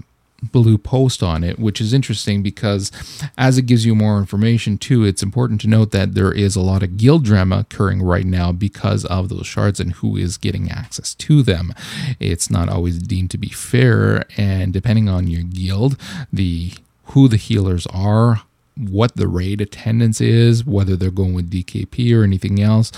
blue 0.43 0.77
post 0.77 1.23
on 1.23 1.43
it, 1.43 1.57
which 1.59 1.81
is 1.81 1.93
interesting 1.93 2.43
because 2.43 2.91
as 3.37 3.57
it 3.57 3.63
gives 3.63 3.85
you 3.85 3.95
more 3.95 4.17
information 4.17 4.77
too, 4.77 5.03
it's 5.03 5.23
important 5.23 5.61
to 5.61 5.67
note 5.67 5.91
that 5.91 6.13
there 6.13 6.31
is 6.31 6.55
a 6.55 6.61
lot 6.61 6.83
of 6.83 6.97
guild 6.97 7.23
drama 7.23 7.59
occurring 7.59 8.01
right 8.01 8.25
now 8.25 8.51
because 8.51 9.05
of 9.05 9.29
those 9.29 9.47
shards 9.47 9.79
and 9.79 9.93
who 9.93 10.17
is 10.17 10.37
getting 10.37 10.69
access 10.69 11.13
to 11.15 11.41
them. 11.41 11.73
It's 12.19 12.49
not 12.49 12.69
always 12.69 12.99
deemed 12.99 13.31
to 13.31 13.37
be 13.37 13.49
fair, 13.49 14.25
and 14.37 14.73
depending 14.73 15.09
on 15.09 15.27
your 15.27 15.43
guild, 15.43 15.97
the 16.31 16.73
who 17.09 17.27
the 17.27 17.37
healers 17.37 17.85
are, 17.87 18.41
what 18.77 19.15
the 19.15 19.27
raid 19.27 19.61
attendance 19.61 20.19
is, 20.19 20.65
whether 20.65 20.95
they're 20.95 21.11
going 21.11 21.33
with 21.33 21.51
DKP 21.51 22.17
or 22.17 22.23
anything 22.23 22.61
else, 22.61 22.91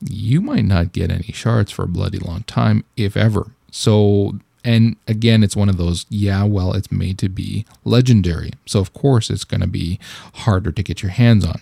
you 0.00 0.40
might 0.40 0.64
not 0.64 0.92
get 0.92 1.10
any 1.10 1.32
shards 1.32 1.72
for 1.72 1.84
a 1.84 1.88
bloody 1.88 2.18
long 2.18 2.42
time, 2.44 2.84
if 2.96 3.16
ever. 3.16 3.50
So 3.70 4.38
and 4.64 4.96
again, 5.06 5.44
it's 5.44 5.54
one 5.54 5.68
of 5.68 5.76
those, 5.76 6.06
yeah, 6.08 6.42
well, 6.44 6.72
it's 6.72 6.90
made 6.90 7.18
to 7.18 7.28
be 7.28 7.66
legendary. 7.84 8.52
So, 8.64 8.80
of 8.80 8.94
course, 8.94 9.28
it's 9.28 9.44
going 9.44 9.60
to 9.60 9.66
be 9.66 10.00
harder 10.34 10.72
to 10.72 10.82
get 10.82 11.02
your 11.02 11.12
hands 11.12 11.44
on. 11.44 11.60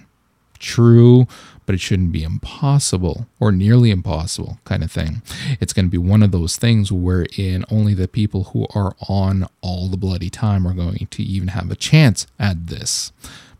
True, 0.60 1.26
but 1.66 1.74
it 1.74 1.80
shouldn't 1.80 2.12
be 2.12 2.22
impossible 2.22 3.26
or 3.40 3.50
nearly 3.50 3.90
impossible 3.90 4.58
kind 4.64 4.84
of 4.84 4.92
thing. 4.92 5.22
It's 5.60 5.72
going 5.72 5.86
to 5.86 5.90
be 5.90 5.98
one 5.98 6.22
of 6.22 6.30
those 6.30 6.56
things 6.56 6.92
wherein 6.92 7.64
only 7.68 7.94
the 7.94 8.06
people 8.06 8.44
who 8.44 8.68
are 8.72 8.94
on 9.08 9.48
all 9.60 9.88
the 9.88 9.96
bloody 9.96 10.30
time 10.30 10.64
are 10.66 10.74
going 10.74 11.08
to 11.10 11.22
even 11.24 11.48
have 11.48 11.72
a 11.72 11.76
chance 11.76 12.28
at 12.38 12.68
this. 12.68 13.10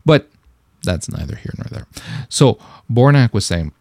But 0.05 0.29
that's 0.83 1.09
neither 1.09 1.35
here 1.35 1.53
nor 1.57 1.65
there. 1.69 1.87
So, 2.29 2.57
Bornakk 2.89 3.33
was 3.33 3.45
saying, 3.45 3.73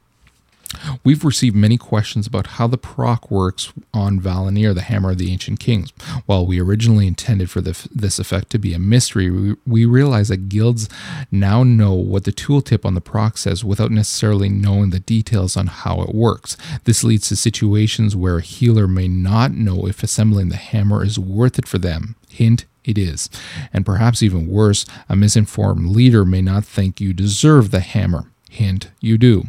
We've 1.04 1.24
received 1.24 1.56
many 1.56 1.78
questions 1.78 2.26
about 2.26 2.46
how 2.46 2.66
the 2.66 2.78
proc 2.78 3.30
works 3.30 3.72
on 3.92 4.20
Val'anyr, 4.20 4.74
the 4.74 4.82
Hammer 4.82 5.12
of 5.12 5.18
the 5.18 5.30
Ancient 5.30 5.60
Kings. 5.60 5.92
While 6.26 6.46
we 6.46 6.60
originally 6.60 7.06
intended 7.06 7.50
for 7.50 7.60
the, 7.60 7.88
this 7.94 8.18
effect 8.18 8.50
to 8.50 8.58
be 8.58 8.74
a 8.74 8.78
mystery, 8.78 9.30
we, 9.30 9.56
we 9.66 9.84
realize 9.84 10.28
that 10.28 10.48
guilds 10.48 10.88
now 11.30 11.62
know 11.62 11.94
what 11.94 12.24
the 12.24 12.32
tooltip 12.32 12.84
on 12.84 12.94
the 12.94 13.00
proc 13.00 13.38
says 13.38 13.64
without 13.64 13.90
necessarily 13.90 14.48
knowing 14.48 14.90
the 14.90 15.00
details 15.00 15.56
on 15.56 15.66
how 15.66 16.00
it 16.02 16.14
works. 16.14 16.56
This 16.84 17.04
leads 17.04 17.28
to 17.28 17.36
situations 17.36 18.16
where 18.16 18.38
a 18.38 18.42
healer 18.42 18.86
may 18.86 19.08
not 19.08 19.52
know 19.52 19.86
if 19.86 20.02
assembling 20.02 20.48
the 20.48 20.56
hammer 20.56 21.04
is 21.04 21.18
worth 21.18 21.58
it 21.58 21.68
for 21.68 21.78
them. 21.78 22.16
Hint, 22.28 22.64
it 22.84 22.98
is. 22.98 23.30
And 23.72 23.86
perhaps 23.86 24.22
even 24.22 24.48
worse, 24.48 24.86
a 25.08 25.16
misinformed 25.16 25.86
leader 25.86 26.24
may 26.24 26.42
not 26.42 26.64
think 26.64 27.00
you 27.00 27.12
deserve 27.12 27.70
the 27.70 27.80
hammer. 27.80 28.31
Hint, 28.52 28.90
you 29.00 29.16
do. 29.16 29.44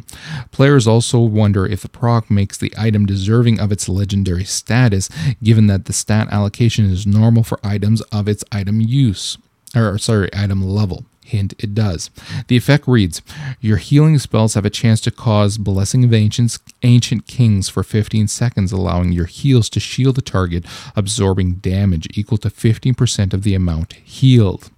Players 0.50 0.86
also 0.86 1.18
wonder 1.20 1.66
if 1.66 1.82
the 1.82 1.90
proc 1.90 2.30
makes 2.30 2.56
the 2.56 2.72
item 2.78 3.04
deserving 3.04 3.60
of 3.60 3.70
its 3.70 3.86
legendary 3.86 4.44
status, 4.44 5.10
given 5.42 5.66
that 5.66 5.84
the 5.84 5.92
stat 5.92 6.28
allocation 6.30 6.86
is 6.86 7.06
normal 7.06 7.42
for 7.42 7.60
items 7.62 8.00
of 8.12 8.28
its 8.28 8.42
item 8.50 8.80
use, 8.80 9.36
or 9.76 9.98
sorry, 9.98 10.30
item 10.32 10.62
level. 10.66 11.04
Hint, 11.24 11.54
it 11.58 11.74
does. 11.74 12.10
The 12.48 12.56
effect 12.56 12.86
reads 12.86 13.22
Your 13.60 13.78
healing 13.78 14.18
spells 14.18 14.54
have 14.54 14.66
a 14.66 14.70
chance 14.70 15.00
to 15.02 15.10
cause 15.10 15.56
Blessing 15.56 16.04
of 16.04 16.12
Ancients, 16.12 16.58
Ancient 16.82 17.26
Kings 17.26 17.70
for 17.70 17.82
15 17.82 18.28
seconds, 18.28 18.72
allowing 18.72 19.10
your 19.12 19.24
heals 19.24 19.70
to 19.70 19.80
shield 19.80 20.16
the 20.16 20.22
target, 20.22 20.66
absorbing 20.94 21.54
damage 21.54 22.06
equal 22.16 22.38
to 22.38 22.50
15% 22.50 23.32
of 23.32 23.42
the 23.42 23.54
amount 23.54 23.94
healed. 23.94 24.70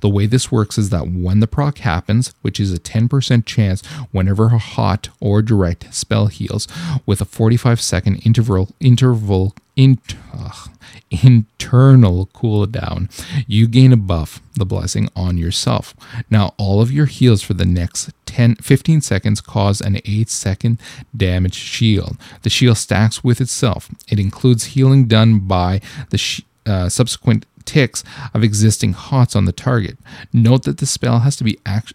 The 0.00 0.08
way 0.08 0.26
this 0.26 0.52
works 0.52 0.78
is 0.78 0.90
that 0.90 1.08
when 1.08 1.40
the 1.40 1.46
proc 1.46 1.78
happens, 1.78 2.34
which 2.42 2.60
is 2.60 2.72
a 2.72 2.78
10% 2.78 3.46
chance 3.46 3.84
whenever 4.12 4.46
a 4.46 4.58
hot 4.58 5.08
or 5.20 5.42
direct 5.42 5.92
spell 5.94 6.26
heals, 6.26 6.68
with 7.06 7.20
a 7.20 7.24
45 7.24 7.80
second 7.80 8.16
interval 8.26 8.68
interval 8.78 9.54
in, 9.76 9.98
ugh, 10.32 10.70
internal 11.10 12.26
cooldown, 12.28 13.10
you 13.46 13.66
gain 13.66 13.92
a 13.92 13.96
buff, 13.96 14.40
the 14.54 14.66
blessing, 14.66 15.08
on 15.14 15.36
yourself. 15.36 15.94
Now, 16.30 16.54
all 16.58 16.80
of 16.80 16.92
your 16.92 17.06
heals 17.06 17.42
for 17.42 17.54
the 17.54 17.64
next 17.64 18.10
10, 18.26 18.56
15 18.56 19.00
seconds 19.00 19.40
cause 19.40 19.80
an 19.80 19.98
8 20.04 20.28
second 20.28 20.80
damage 21.16 21.54
shield. 21.54 22.16
The 22.42 22.50
shield 22.50 22.78
stacks 22.78 23.22
with 23.22 23.40
itself. 23.40 23.90
It 24.08 24.18
includes 24.18 24.64
healing 24.64 25.06
done 25.06 25.40
by 25.40 25.80
the 26.10 26.18
sh- 26.18 26.42
uh, 26.66 26.88
subsequent 26.88 27.46
ticks 27.64 28.04
of 28.32 28.44
existing 28.44 28.92
hots 28.92 29.34
on 29.34 29.44
the 29.44 29.52
target. 29.52 29.98
Note 30.32 30.64
that 30.64 30.78
the 30.78 30.86
spell 30.86 31.20
has 31.20 31.36
to 31.36 31.44
be 31.44 31.58
act- 31.64 31.94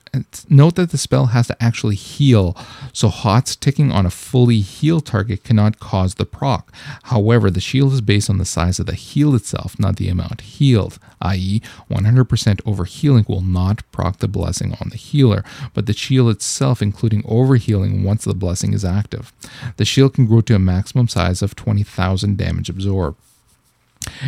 note 0.50 0.76
that 0.76 0.92
the 0.92 0.98
spell 0.98 1.28
has 1.28 1.48
to 1.48 1.64
actually 1.64 1.96
heal, 1.96 2.56
so 2.94 3.10
hots 3.10 3.56
ticking 3.56 3.92
on 3.92 4.06
a 4.06 4.12
fully 4.12 4.60
healed 4.60 5.06
target 5.06 5.44
cannot 5.44 5.80
cause 5.80 6.16
the 6.16 6.26
proc. 6.26 6.74
However, 7.04 7.50
the 7.50 7.62
shield 7.62 7.94
is 7.94 8.02
based 8.02 8.30
on 8.30 8.38
the 8.38 8.46
size 8.46 8.80
of 8.80 8.86
the 8.86 8.96
heal 8.96 9.36
itself, 9.36 9.80
not 9.80 9.98
the 9.98 10.10
amount 10.10 10.42
healed, 10.42 11.00
i.e., 11.22 11.62
100% 11.90 12.26
overhealing 12.64 13.28
will 13.28 13.42
not 13.42 13.90
proc 13.92 14.18
the 14.18 14.28
blessing 14.28 14.76
on 14.82 14.90
the 14.90 14.98
healer, 14.98 15.44
but 15.74 15.86
the 15.86 15.94
shield 15.94 16.30
itself, 16.30 16.82
including 16.82 17.24
overhealing 17.24 18.04
once 18.04 18.24
the 18.24 18.34
blessing 18.34 18.74
is 18.74 18.86
active. 18.86 19.32
The 19.78 19.86
shield 19.86 20.14
can 20.14 20.26
grow 20.26 20.42
to 20.42 20.56
a 20.56 20.60
maximum 20.60 21.08
size 21.08 21.42
of 21.42 21.56
20,000 21.56 22.38
damage 22.38 22.70
absorbed. 22.70 23.18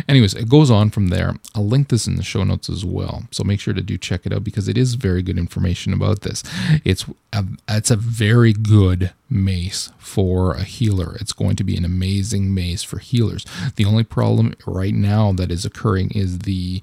Anyways, 0.08 0.34
it 0.34 0.48
goes 0.48 0.70
on 0.70 0.90
from 0.90 1.08
there. 1.08 1.34
I'll 1.54 1.66
link 1.66 1.88
this 1.88 2.06
in 2.06 2.16
the 2.16 2.22
show 2.22 2.44
notes 2.44 2.68
as 2.68 2.84
well. 2.84 3.24
So 3.30 3.44
make 3.44 3.60
sure 3.60 3.74
to 3.74 3.82
do 3.82 3.98
check 3.98 4.26
it 4.26 4.32
out 4.32 4.44
because 4.44 4.68
it 4.68 4.78
is 4.78 4.94
very 4.94 5.22
good 5.22 5.38
information 5.38 5.92
about 5.92 6.20
this. 6.20 6.42
It's 6.84 7.04
a, 7.32 7.44
it's 7.68 7.90
a 7.90 7.96
very 7.96 8.52
good 8.52 9.12
mace 9.28 9.90
for 9.98 10.54
a 10.54 10.64
healer. 10.64 11.16
It's 11.16 11.32
going 11.32 11.56
to 11.56 11.64
be 11.64 11.76
an 11.76 11.84
amazing 11.84 12.54
mace 12.54 12.82
for 12.82 12.98
healers. 12.98 13.44
The 13.76 13.84
only 13.84 14.04
problem 14.04 14.54
right 14.66 14.94
now 14.94 15.32
that 15.32 15.50
is 15.50 15.64
occurring 15.64 16.12
is 16.12 16.40
the 16.40 16.82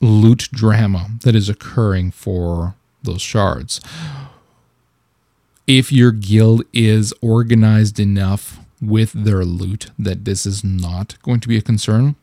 loot 0.00 0.48
drama 0.52 1.08
that 1.22 1.34
is 1.34 1.48
occurring 1.48 2.10
for 2.10 2.74
those 3.02 3.22
shards. 3.22 3.80
If 5.66 5.90
your 5.90 6.12
guild 6.12 6.62
is 6.72 7.14
organized 7.22 7.98
enough 7.98 8.60
with 8.86 9.12
their 9.12 9.44
loot 9.44 9.90
that 9.98 10.24
this 10.24 10.46
is 10.46 10.62
not 10.64 11.20
going 11.22 11.40
to 11.40 11.48
be 11.48 11.56
a 11.56 11.62
concern, 11.62 12.16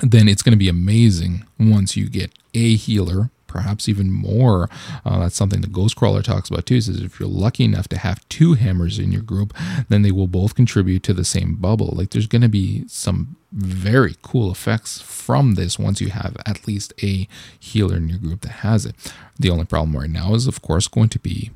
then 0.00 0.28
it's 0.28 0.42
going 0.42 0.52
to 0.52 0.58
be 0.58 0.68
amazing 0.68 1.44
once 1.58 1.96
you 1.96 2.08
get 2.08 2.32
a 2.52 2.74
healer, 2.76 3.30
perhaps 3.46 3.88
even 3.88 4.10
more. 4.10 4.68
Uh, 5.04 5.20
that's 5.20 5.36
something 5.36 5.60
the 5.60 5.68
Ghostcrawler 5.68 6.22
talks 6.22 6.50
about 6.50 6.66
too. 6.66 6.80
Says 6.80 7.00
if 7.00 7.20
you're 7.20 7.28
lucky 7.28 7.64
enough 7.64 7.88
to 7.88 7.98
have 7.98 8.28
two 8.28 8.54
hammers 8.54 8.98
in 8.98 9.12
your 9.12 9.22
group, 9.22 9.54
then 9.88 10.02
they 10.02 10.10
will 10.10 10.26
both 10.26 10.54
contribute 10.54 11.02
to 11.04 11.14
the 11.14 11.24
same 11.24 11.56
bubble. 11.56 11.92
Like 11.94 12.10
there's 12.10 12.26
going 12.26 12.42
to 12.42 12.48
be 12.48 12.84
some 12.88 13.36
very 13.52 14.16
cool 14.22 14.50
effects 14.50 15.00
from 15.00 15.54
this 15.54 15.78
once 15.78 16.00
you 16.00 16.10
have 16.10 16.36
at 16.44 16.66
least 16.66 16.92
a 17.02 17.28
healer 17.58 17.96
in 17.96 18.08
your 18.08 18.18
group 18.18 18.40
that 18.40 18.48
has 18.48 18.84
it. 18.84 18.96
The 19.38 19.50
only 19.50 19.64
problem 19.64 19.96
right 19.96 20.10
now 20.10 20.34
is, 20.34 20.48
of 20.48 20.60
course, 20.60 20.88
going 20.88 21.08
to 21.10 21.18
be 21.20 21.52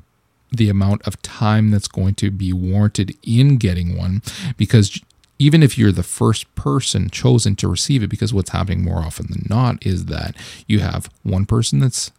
the 0.51 0.69
amount 0.69 1.01
of 1.07 1.21
time 1.21 1.71
that's 1.71 1.87
going 1.87 2.15
to 2.15 2.31
be 2.31 2.51
warranted 2.51 3.15
in 3.23 3.57
getting 3.57 3.97
one 3.97 4.21
because 4.57 4.99
even 5.37 5.63
if 5.63 5.77
you're 5.77 5.91
the 5.91 6.03
first 6.03 6.53
person 6.55 7.09
chosen 7.09 7.55
to 7.55 7.67
receive 7.67 8.03
it 8.03 8.09
because 8.09 8.33
what's 8.33 8.49
happening 8.49 8.83
more 8.83 8.99
often 8.99 9.27
than 9.29 9.45
not 9.49 9.85
is 9.85 10.05
that 10.05 10.35
you 10.67 10.79
have 10.79 11.09
one 11.23 11.45
person 11.45 11.79
that's 11.79 12.11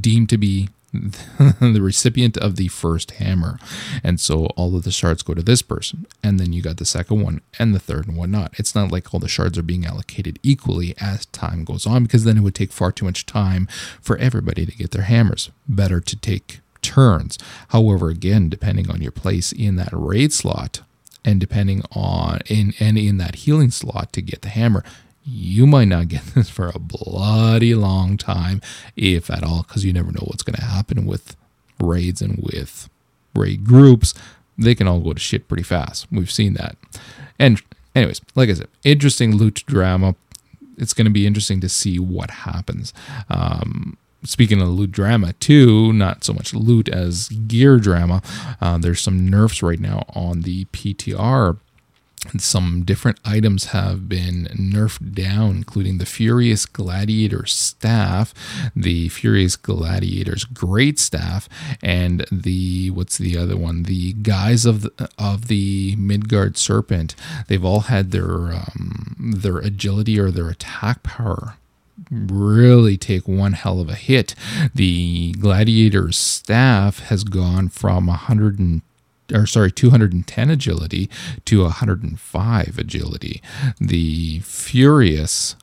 deemed 0.00 0.28
to 0.28 0.38
be 0.38 0.68
the 0.92 1.80
recipient 1.80 2.36
of 2.38 2.56
the 2.56 2.68
first 2.68 3.12
hammer. 3.12 3.58
And 4.02 4.18
so 4.18 4.46
all 4.56 4.74
of 4.74 4.82
the 4.82 4.90
shards 4.90 5.22
go 5.22 5.34
to 5.34 5.42
this 5.42 5.62
person. 5.62 6.06
And 6.22 6.40
then 6.40 6.52
you 6.52 6.62
got 6.62 6.78
the 6.78 6.84
second 6.84 7.22
one 7.22 7.40
and 7.58 7.74
the 7.74 7.78
third 7.78 8.08
and 8.08 8.16
whatnot. 8.16 8.58
It's 8.58 8.74
not 8.74 8.90
like 8.90 9.14
all 9.14 9.20
the 9.20 9.28
shards 9.28 9.56
are 9.56 9.62
being 9.62 9.86
allocated 9.86 10.40
equally 10.42 10.94
as 11.00 11.26
time 11.26 11.64
goes 11.64 11.86
on, 11.86 12.02
because 12.02 12.24
then 12.24 12.36
it 12.36 12.40
would 12.40 12.56
take 12.56 12.72
far 12.72 12.90
too 12.90 13.04
much 13.04 13.24
time 13.24 13.68
for 14.00 14.16
everybody 14.16 14.66
to 14.66 14.76
get 14.76 14.90
their 14.90 15.04
hammers. 15.04 15.50
Better 15.68 16.00
to 16.00 16.16
take 16.16 16.60
turns. 16.82 17.38
However, 17.68 18.08
again, 18.08 18.48
depending 18.48 18.90
on 18.90 19.02
your 19.02 19.12
place 19.12 19.52
in 19.52 19.76
that 19.76 19.90
raid 19.92 20.32
slot 20.32 20.80
and 21.24 21.40
depending 21.40 21.82
on 21.92 22.40
in 22.46 22.74
and 22.80 22.96
in 22.98 23.18
that 23.18 23.36
healing 23.36 23.70
slot 23.70 24.12
to 24.14 24.22
get 24.22 24.42
the 24.42 24.48
hammer, 24.48 24.84
you 25.24 25.66
might 25.66 25.88
not 25.88 26.08
get 26.08 26.22
this 26.34 26.48
for 26.48 26.70
a 26.74 26.78
bloody 26.78 27.74
long 27.74 28.16
time, 28.16 28.60
if 28.96 29.30
at 29.30 29.44
all, 29.44 29.62
because 29.62 29.84
you 29.84 29.92
never 29.92 30.12
know 30.12 30.24
what's 30.24 30.42
going 30.42 30.56
to 30.56 30.64
happen 30.64 31.06
with 31.06 31.36
raids 31.78 32.22
and 32.22 32.38
with 32.42 32.88
raid 33.34 33.64
groups. 33.64 34.14
They 34.58 34.74
can 34.74 34.86
all 34.86 35.00
go 35.00 35.12
to 35.12 35.20
shit 35.20 35.48
pretty 35.48 35.62
fast. 35.62 36.06
We've 36.10 36.30
seen 36.30 36.54
that. 36.54 36.76
And, 37.38 37.62
anyways, 37.94 38.20
like 38.34 38.50
I 38.50 38.54
said, 38.54 38.68
interesting 38.84 39.36
loot 39.36 39.64
drama. 39.66 40.14
It's 40.76 40.92
going 40.92 41.06
to 41.06 41.10
be 41.10 41.26
interesting 41.26 41.60
to 41.60 41.68
see 41.68 41.98
what 41.98 42.30
happens. 42.30 42.92
Um, 43.28 43.96
speaking 44.24 44.60
of 44.60 44.68
loot 44.68 44.92
drama 44.92 45.32
too 45.34 45.92
not 45.92 46.24
so 46.24 46.32
much 46.32 46.52
loot 46.54 46.88
as 46.88 47.28
gear 47.28 47.78
drama 47.78 48.22
uh, 48.60 48.78
there's 48.78 49.00
some 49.00 49.28
nerfs 49.28 49.62
right 49.62 49.80
now 49.80 50.04
on 50.14 50.42
the 50.42 50.64
ptr 50.66 51.58
some 52.36 52.82
different 52.82 53.18
items 53.24 53.66
have 53.66 54.08
been 54.08 54.44
nerfed 54.54 55.14
down, 55.14 55.56
including 55.56 55.96
the 55.96 56.04
Furious 56.04 56.66
Gladiator 56.66 57.46
staff, 57.46 58.34
the 58.76 59.08
Furious 59.08 59.56
Gladiator's 59.56 60.44
Great 60.44 60.98
Staff, 60.98 61.48
and 61.82 62.26
the 62.30 62.90
what's 62.90 63.16
the 63.16 63.38
other 63.38 63.56
one? 63.56 63.84
The 63.84 64.12
guys 64.12 64.66
of 64.66 64.82
the, 64.82 65.08
of 65.18 65.48
the 65.48 65.96
Midgard 65.96 66.58
Serpent. 66.58 67.14
They've 67.48 67.64
all 67.64 67.80
had 67.80 68.10
their 68.10 68.52
um, 68.52 69.16
their 69.38 69.58
agility 69.58 70.20
or 70.20 70.30
their 70.30 70.50
attack 70.50 71.02
power 71.02 71.54
really 72.10 72.96
take 72.96 73.26
one 73.26 73.52
hell 73.52 73.80
of 73.80 73.88
a 73.88 73.94
hit. 73.94 74.34
The 74.74 75.32
Gladiator's 75.32 76.16
staff 76.16 77.00
has 77.00 77.24
gone 77.24 77.68
from 77.68 78.06
100 78.06 78.58
and 78.58 78.82
or 79.32 79.46
sorry, 79.46 79.70
210 79.70 80.50
agility 80.50 81.08
to 81.44 81.62
105 81.62 82.78
agility. 82.78 83.40
The 83.80 84.40
Furious 84.40 85.56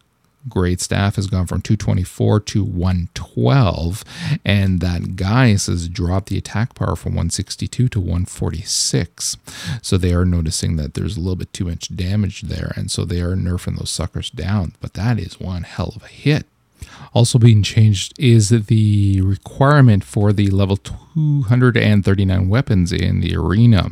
great 0.49 0.81
staff 0.81 1.15
has 1.15 1.27
gone 1.27 1.45
from 1.45 1.61
224 1.61 2.39
to 2.41 2.63
112 2.63 4.03
and 4.45 4.79
that 4.79 5.15
Gaius 5.15 5.67
has 5.67 5.87
dropped 5.89 6.29
the 6.29 6.37
attack 6.37 6.75
power 6.75 6.95
from 6.95 7.13
162 7.13 7.87
to 7.89 7.99
146 7.99 9.37
so 9.81 9.97
they 9.97 10.13
are 10.13 10.25
noticing 10.25 10.75
that 10.77 10.93
there's 10.93 11.17
a 11.17 11.19
little 11.19 11.35
bit 11.35 11.53
too 11.53 11.65
much 11.65 11.95
damage 11.95 12.43
there 12.43 12.71
and 12.75 12.91
so 12.91 13.05
they 13.05 13.21
are 13.21 13.35
nerfing 13.35 13.77
those 13.77 13.91
suckers 13.91 14.29
down 14.29 14.73
but 14.81 14.93
that 14.93 15.19
is 15.19 15.39
one 15.39 15.63
hell 15.63 15.93
of 15.95 16.03
a 16.03 16.07
hit 16.07 16.45
also 17.17 17.39
being 17.39 17.63
changed 17.63 18.13
is 18.19 18.49
the 18.49 19.21
requirement 19.21 20.03
for 20.03 20.31
the 20.31 20.51
level 20.51 20.77
239 20.77 22.47
weapons 22.47 22.91
in 22.91 23.21
the 23.21 23.35
arena. 23.35 23.89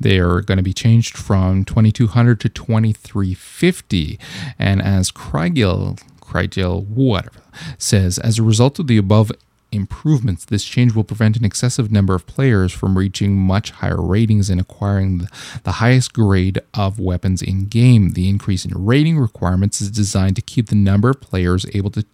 They 0.00 0.18
are 0.18 0.40
going 0.40 0.56
to 0.56 0.64
be 0.64 0.72
changed 0.72 1.16
from 1.16 1.64
2200 1.64 2.40
to 2.40 2.48
2350. 2.48 4.18
And 4.58 4.82
as 4.82 5.12
Krygil, 5.12 6.02
Krygil, 6.20 6.84
whatever, 6.88 7.42
says, 7.78 8.18
as 8.18 8.40
a 8.40 8.42
result 8.42 8.80
of 8.80 8.88
the 8.88 8.96
above 8.96 9.30
improvements, 9.74 10.44
this 10.44 10.64
change 10.64 10.94
will 10.94 11.04
prevent 11.04 11.36
an 11.36 11.44
excessive 11.44 11.90
number 11.90 12.14
of 12.14 12.26
players 12.26 12.72
from 12.72 12.96
reaching 12.96 13.36
much 13.36 13.70
higher 13.70 14.00
ratings 14.00 14.50
and 14.50 14.60
acquiring 14.60 15.28
the 15.64 15.72
highest 15.72 16.12
grade 16.12 16.60
of 16.74 16.98
weapons 16.98 17.42
in 17.42 17.66
game. 17.66 18.10
The 18.10 18.28
increase 18.28 18.64
in 18.64 18.72
rating 18.74 19.18
requirements 19.18 19.80
is 19.80 19.90
designed 19.90 20.36
to 20.36 20.42
keep 20.42 20.68
the 20.68 20.74
number 20.74 21.10
of 21.10 21.20
players 21.20 21.66
able 21.74 21.90
to, 21.90 22.04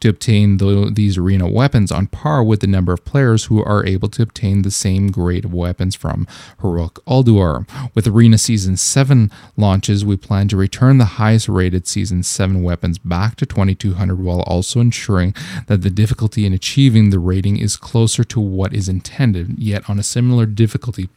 to 0.00 0.08
obtain 0.08 0.58
the, 0.58 0.90
these 0.92 1.18
arena 1.18 1.48
weapons 1.48 1.90
on 1.90 2.06
par 2.06 2.42
with 2.42 2.60
the 2.60 2.66
number 2.66 2.92
of 2.92 3.04
players 3.04 3.46
who 3.46 3.62
are 3.62 3.84
able 3.84 4.08
to 4.08 4.22
obtain 4.22 4.62
the 4.62 4.70
same 4.70 5.10
grade 5.10 5.44
of 5.44 5.52
weapons 5.52 5.94
from 5.94 6.26
Heroic 6.60 6.94
Ulduar. 7.06 7.68
With 7.94 8.06
Arena 8.06 8.38
Season 8.38 8.76
7 8.76 9.30
launches, 9.56 10.04
we 10.04 10.16
plan 10.16 10.48
to 10.48 10.56
return 10.56 10.98
the 10.98 11.04
highest 11.04 11.48
rated 11.48 11.86
Season 11.86 12.22
7 12.22 12.62
weapons 12.62 12.98
back 12.98 13.36
to 13.36 13.46
2200 13.46 14.18
while 14.18 14.42
also 14.42 14.80
ensuring 14.80 15.34
that 15.66 15.82
the 15.82 15.90
difficulty 15.90 16.46
in 16.46 16.52
achieving 16.52 17.07
the 17.10 17.18
rating 17.18 17.58
is 17.58 17.76
closer 17.76 18.24
to 18.24 18.40
what 18.40 18.74
is 18.74 18.88
intended, 18.88 19.58
yet 19.58 19.88
on 19.88 19.98
a 19.98 20.02
similar 20.02 20.46
difficulty. 20.46 21.08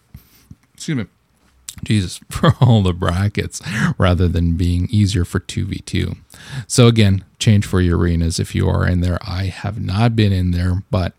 Excuse 0.74 0.98
me. 0.98 1.06
Jesus, 1.84 2.20
for 2.30 2.56
all 2.60 2.84
the 2.84 2.94
brackets, 2.94 3.62
rather 3.98 4.28
than 4.28 4.58
being 4.58 4.88
easier 4.90 5.26
for 5.26 5.40
2v2. 5.40 6.18
So, 6.68 6.88
again, 6.88 7.24
change 7.40 7.66
for 7.66 7.82
your 7.82 7.98
arenas 7.98 8.40
if 8.40 8.54
you 8.56 8.68
are 8.68 8.88
in 8.88 9.02
there. 9.02 9.20
I 9.22 9.46
have 9.46 9.80
not 9.80 10.16
been 10.16 10.32
in 10.34 10.52
there, 10.52 10.84
but 10.92 11.14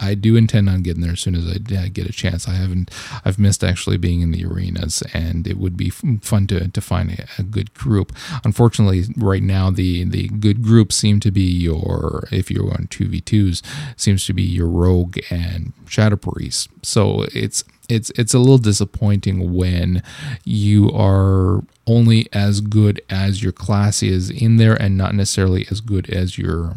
I 0.00 0.14
do 0.14 0.36
intend 0.36 0.68
on 0.68 0.82
getting 0.82 1.02
there 1.02 1.12
as 1.12 1.20
soon 1.20 1.34
as 1.34 1.46
I 1.46 1.88
get 1.88 2.08
a 2.08 2.12
chance. 2.12 2.46
I 2.48 2.52
haven't, 2.52 2.90
I've 3.24 3.38
missed 3.38 3.64
actually 3.64 3.96
being 3.96 4.20
in 4.20 4.30
the 4.30 4.44
arenas, 4.44 5.02
and 5.12 5.46
it 5.46 5.58
would 5.58 5.76
be 5.76 5.90
fun 5.90 6.46
to, 6.48 6.68
to 6.68 6.80
find 6.80 7.10
a, 7.12 7.26
a, 7.38 7.42
good 7.42 7.74
group. 7.74 8.12
Unfortunately, 8.44 9.04
right 9.16 9.42
now 9.42 9.70
the 9.70 10.04
the 10.04 10.28
good 10.28 10.62
group 10.62 10.92
seem 10.92 11.18
to 11.20 11.30
be 11.30 11.42
your, 11.42 12.28
if 12.30 12.50
you're 12.50 12.70
on 12.70 12.86
two 12.90 13.08
v 13.08 13.20
twos, 13.20 13.62
seems 13.96 14.24
to 14.26 14.32
be 14.32 14.42
your 14.42 14.68
rogue 14.68 15.18
and 15.30 15.72
shadow 15.88 16.16
priest. 16.16 16.68
So 16.82 17.26
it's 17.34 17.64
it's 17.88 18.10
it's 18.10 18.34
a 18.34 18.38
little 18.38 18.58
disappointing 18.58 19.54
when 19.54 20.02
you 20.44 20.90
are 20.92 21.64
only 21.86 22.28
as 22.32 22.60
good 22.60 23.00
as 23.08 23.42
your 23.42 23.52
class 23.52 24.02
is 24.02 24.30
in 24.30 24.58
there, 24.58 24.74
and 24.74 24.96
not 24.96 25.14
necessarily 25.14 25.66
as 25.70 25.80
good 25.80 26.08
as 26.10 26.38
your 26.38 26.76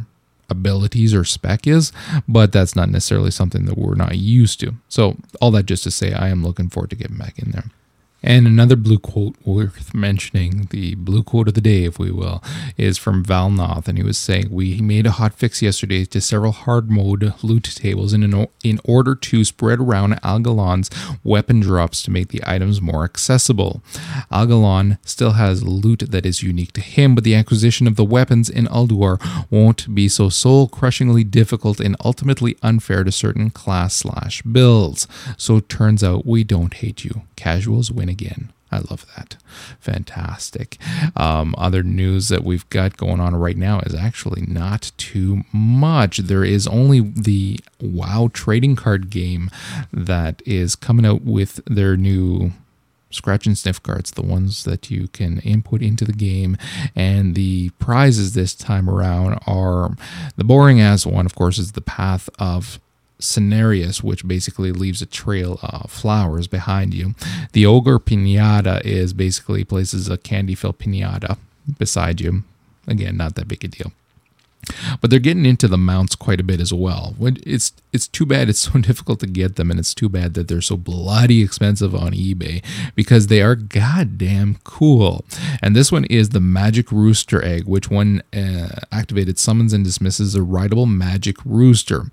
abilities 0.52 1.14
or 1.14 1.24
spec 1.24 1.66
is, 1.66 1.92
but 2.28 2.52
that's 2.52 2.76
not 2.76 2.90
necessarily 2.90 3.32
something 3.32 3.66
that 3.66 3.78
we're 3.78 3.96
not 3.96 4.18
used 4.18 4.60
to. 4.60 4.74
So, 4.90 5.18
all 5.42 5.52
that 5.52 5.66
just 5.66 5.84
to 5.84 5.92
say, 5.92 6.14
I 6.14 6.30
am 6.30 6.44
looking 6.44 6.70
forward 6.70 6.92
to 6.92 6.96
getting 6.96 7.18
back 7.18 7.40
in 7.40 7.52
there. 7.52 7.66
And 8.24 8.46
another 8.46 8.76
blue 8.76 9.00
quote 9.00 9.36
worth 9.44 9.94
mentioning, 9.94 10.68
the 10.70 10.96
blue 10.96 11.24
quote 11.24 11.48
of 11.48 11.56
the 11.56 11.62
day, 11.62 11.86
if 11.86 11.98
we 11.98 12.12
will, 12.12 12.44
is 12.78 12.98
from 12.98 13.26
Valnoth. 13.26 13.88
And 13.88 13.98
he 13.98 14.04
was 14.04 14.18
saying, 14.18 14.50
We 14.52 14.80
made 14.82 15.08
a 15.08 15.12
hot 15.12 15.34
fix 15.34 15.62
yesterday 15.62 16.06
to 16.06 16.22
several 16.22 16.52
hard 16.52 16.92
mode 16.92 17.34
loot 17.42 17.64
tables 17.64 18.14
in, 18.14 18.48
in 18.64 18.80
order 18.84 19.16
to 19.16 19.44
spread 19.44 19.80
around 19.80 20.22
Algalon's 20.22 20.90
weapon 21.24 21.62
drops 21.62 22.04
to 22.04 22.12
make 22.12 22.28
the 22.28 22.44
items 22.46 22.80
more 22.82 23.04
accessible. 23.04 23.82
Algalon 24.32 25.00
still 25.04 25.32
has 25.32 25.64
loot 25.64 26.04
that 26.12 26.26
is 26.26 26.44
unique 26.44 26.74
to 26.74 26.82
him, 26.82 27.16
but 27.16 27.24
the 27.24 27.36
acquisition 27.36 27.88
of 27.88 27.96
the 27.96 28.06
weapons 28.06 28.50
in 28.50 28.68
Ulduar 28.68 29.20
won't 29.50 29.94
be 29.94 30.08
so 30.08 30.30
soul 30.30 30.68
crushingly 30.68 31.24
difficult 31.24 31.80
and 31.80 31.96
ultimately 32.06 32.56
unfair 32.62 33.04
to 33.04 33.12
certain 33.12 33.50
class 33.50 33.96
slash 33.96 34.44
builds. 34.44 35.08
So 35.38 35.60
turns 35.60 36.04
out 36.04 36.26
we 36.26 36.44
don't 36.44 36.74
hate 36.74 37.04
you. 37.04 37.24
Casuals 37.36 37.92
win 37.92 38.11
again. 38.12 38.54
I 38.72 38.78
love 38.90 39.06
that. 39.18 39.36
Fantastic. 39.82 40.78
Um, 41.18 41.54
other 41.58 41.84
news 41.84 42.30
that 42.30 42.44
we've 42.44 42.68
got 42.70 42.96
going 42.96 43.20
on 43.20 43.36
right 43.36 43.58
now 43.58 43.82
is 43.82 43.94
actually 43.94 44.44
not 44.44 44.92
too 44.96 45.42
much. 45.52 46.20
There 46.20 46.46
is 46.46 46.68
only 46.68 47.02
the 47.02 47.60
WoW 47.82 48.30
trading 48.32 48.78
card 48.78 49.10
game 49.10 49.50
that 49.92 50.42
is 50.46 50.78
coming 50.78 51.06
out 51.06 51.24
with 51.24 51.60
their 51.66 51.98
new 51.98 52.54
scratch 53.10 53.46
and 53.46 53.58
sniff 53.58 53.84
cards, 53.84 54.12
the 54.12 54.22
ones 54.22 54.64
that 54.64 54.90
you 54.90 55.10
can 55.10 55.40
input 55.40 55.82
into 55.82 56.06
the 56.06 56.14
game. 56.14 56.56
And 56.96 57.36
the 57.36 57.72
prizes 57.72 58.34
this 58.34 58.56
time 58.56 58.90
around 58.90 59.38
are 59.46 59.92
the 60.38 60.46
boring 60.46 60.80
ass 60.80 61.06
one, 61.06 61.26
of 61.26 61.36
course, 61.36 61.58
is 61.58 61.74
the 61.74 61.82
Path 61.82 62.30
of 62.40 62.80
Cenarius, 63.22 64.04
which 64.04 64.28
basically 64.28 64.72
leaves 64.72 65.02
a 65.02 65.06
trail 65.06 65.60
of 65.64 65.90
flowers 65.92 66.48
behind 66.48 66.94
you. 66.94 67.16
The 67.54 67.66
Ogre 67.66 68.00
Pinata 68.00 68.84
is 68.84 69.14
basically 69.14 69.64
places 69.64 70.10
a 70.10 70.18
candy 70.18 70.56
filled 70.56 70.80
pinata 70.80 71.38
beside 71.78 72.20
you. 72.20 72.44
Again, 72.88 73.18
not 73.18 73.36
that 73.36 73.48
big 73.48 73.64
a 73.64 73.68
deal. 73.68 73.92
But 75.00 75.10
they're 75.10 75.20
getting 75.20 75.46
into 75.46 75.68
the 75.68 75.78
mounts 75.78 76.16
quite 76.16 76.40
a 76.40 76.44
bit 76.44 76.60
as 76.60 76.72
well. 76.72 77.16
It's 77.20 77.72
it's 77.92 78.08
too 78.08 78.26
bad 78.26 78.48
it's 78.48 78.60
so 78.72 78.80
difficult 78.80 79.20
to 79.22 79.28
get 79.28 79.56
them, 79.56 79.72
and 79.72 79.80
it's 79.80 79.94
too 79.94 80.10
bad 80.10 80.34
that 80.36 80.48
they're 80.48 80.62
so 80.62 80.78
bloody 80.78 81.42
expensive 81.42 81.96
on 81.96 82.14
eBay 82.14 82.64
because 82.96 83.28
they 83.28 83.42
are 83.42 83.56
goddamn 83.56 84.58
cool. 84.64 85.26
And 85.62 85.76
this 85.76 85.92
one 85.92 86.06
is 86.06 86.30
the 86.30 86.40
Magic 86.40 86.92
Rooster 86.92 87.44
Egg, 87.44 87.66
which 87.66 87.90
when 87.90 88.22
uh, 88.34 88.82
activated 88.92 89.40
summons 89.40 89.74
and 89.74 89.84
dismisses 89.84 90.36
a 90.36 90.44
rideable 90.44 90.86
Magic 90.86 91.38
Rooster 91.44 92.06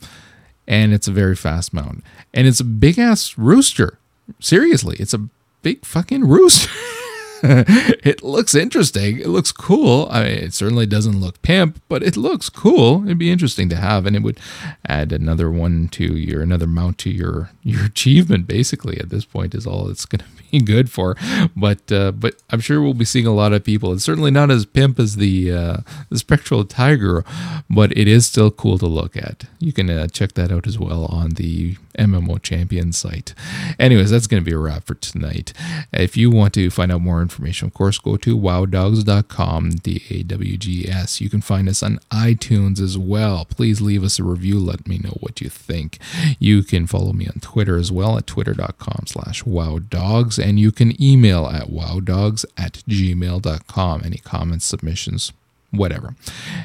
and 0.69 0.93
it's 0.93 1.09
a 1.09 1.13
very 1.13 1.35
fast 1.35 1.73
mount. 1.73 2.05
And 2.33 2.47
it's 2.47 2.61
a 2.61 2.65
big 2.65 2.99
ass 2.99 3.37
rooster. 3.37 3.99
Seriously, 4.39 4.97
it's 5.01 5.15
a 5.15 5.29
big 5.63 5.85
fucking 5.85 6.29
rooster. 6.29 6.71
it 7.43 8.23
looks 8.23 8.55
interesting. 8.55 9.19
It 9.19 9.29
looks 9.29 9.53
cool. 9.53 10.09
I 10.11 10.25
mean, 10.25 10.39
it 10.39 10.55
certainly 10.55 10.87
doesn't 10.87 11.21
look 11.21 11.41
pimp, 11.43 11.81
but 11.89 12.03
it 12.03 12.17
looks 12.17 12.49
cool. 12.49 13.05
It'd 13.05 13.19
be 13.19 13.31
interesting 13.31 13.69
to 13.69 13.77
have, 13.77 14.07
and 14.07 14.17
it 14.17 14.23
would 14.23 14.41
add 14.87 15.13
another 15.13 15.51
one 15.51 15.89
to 15.89 16.17
your 16.17 16.43
another 16.43 16.67
mount 16.67 16.99
to 16.99 17.11
your 17.11 17.51
your 17.63 17.85
achievement. 17.85 18.47
Basically, 18.47 18.99
at 18.99 19.11
this 19.11 19.25
point, 19.25 19.55
is 19.55 19.67
all 19.67 19.89
it's 19.89 20.05
going 20.05 20.21
to 20.21 20.43
be 20.51 20.61
good 20.65 20.91
for. 20.91 21.17
But 21.57 21.91
uh, 21.93 22.13
but 22.13 22.43
I'm 22.51 22.61
sure 22.61 22.81
we'll 22.83 22.95
be 22.95 23.05
seeing 23.05 23.27
a 23.27 23.35
lot 23.35 23.53
of 23.53 23.65
people. 23.65 23.93
It's 23.93 24.05
certainly 24.05 24.31
not 24.31 24.51
as 24.51 24.67
pimp 24.67 24.99
as 24.99 25.17
the 25.17 25.53
uh, 25.53 25.77
the 26.11 26.19
spectral 26.19 26.65
tiger, 26.65 27.25
but 27.71 27.97
it 27.97 28.09
is 28.09 28.27
still 28.27 28.51
cool 28.51 28.79
to 28.79 28.87
look 28.87 29.17
at. 29.17 29.45
You 29.59 29.73
can 29.73 29.91
uh, 29.91 30.09
check 30.09 30.33
that 30.33 30.51
out 30.51 30.67
as 30.67 30.79
well 30.79 31.07
on 31.07 31.31
the 31.31 31.77
MMO 31.99 32.41
Champion 32.43 32.93
site. 32.93 33.35
Anyways, 33.79 34.11
that's 34.11 34.27
going 34.27 34.43
to 34.43 34.49
be 34.49 34.55
a 34.55 34.59
wrap 34.59 34.87
for 34.87 34.95
tonight. 34.95 35.53
If 35.93 36.17
you 36.17 36.31
want 36.31 36.55
to 36.55 36.71
find 36.71 36.93
out 36.93 37.01
more 37.01 37.21
information, 37.29 37.67
of 37.67 37.75
course, 37.75 37.99
go 37.99 38.17
to 38.17 38.37
wowdawgs.com, 38.37 39.71
D 39.71 40.03
A 40.11 40.23
W 40.23 40.57
G 40.57 40.89
S. 40.89 41.21
You 41.21 41.29
can 41.29 41.41
find 41.41 41.69
us 41.69 41.83
on 41.83 41.99
iTunes 42.11 42.81
as 42.81 42.97
well. 42.97 43.45
Please 43.45 43.81
leave 43.81 44.03
us 44.03 44.19
a 44.19 44.25
review. 44.25 44.59
Let 44.59 44.89
me 44.89 44.99
know 44.99 45.17
what 45.21 45.41
you 45.41 45.49
think. 45.49 45.99
You 46.39 46.63
can 46.63 46.87
follow 46.87 47.13
me 47.13 47.27
on 47.27 47.41
Twitter 47.41 47.77
as 47.77 47.93
well 47.93 48.17
at 48.17 48.27
twitter.com 48.27 49.05
slash 49.07 49.43
wowdawgs, 49.45 50.43
and 50.43 50.59
you 50.59 50.73
can 50.73 51.01
email 51.03 51.47
at 51.47 51.69
wowdawgs 51.69 52.45
at 52.57 52.83
gmail.com. 52.89 54.03
Any 54.05 54.19
comments, 54.19 54.65
submissions, 54.65 55.33
whatever. 55.71 56.15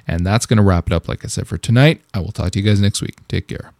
And 0.08 0.26
that's 0.26 0.46
going 0.46 0.58
to 0.58 0.64
wrap 0.64 0.88
it 0.88 0.94
up, 0.94 1.08
like 1.08 1.26
I 1.26 1.28
said, 1.28 1.48
for 1.48 1.58
tonight. 1.58 2.02
I 2.14 2.20
will 2.20 2.32
talk 2.32 2.52
to 2.52 2.60
you 2.60 2.66
guys 2.66 2.82
next 2.82 3.02
week. 3.02 3.16
Take 3.28 3.48
care. 3.48 3.72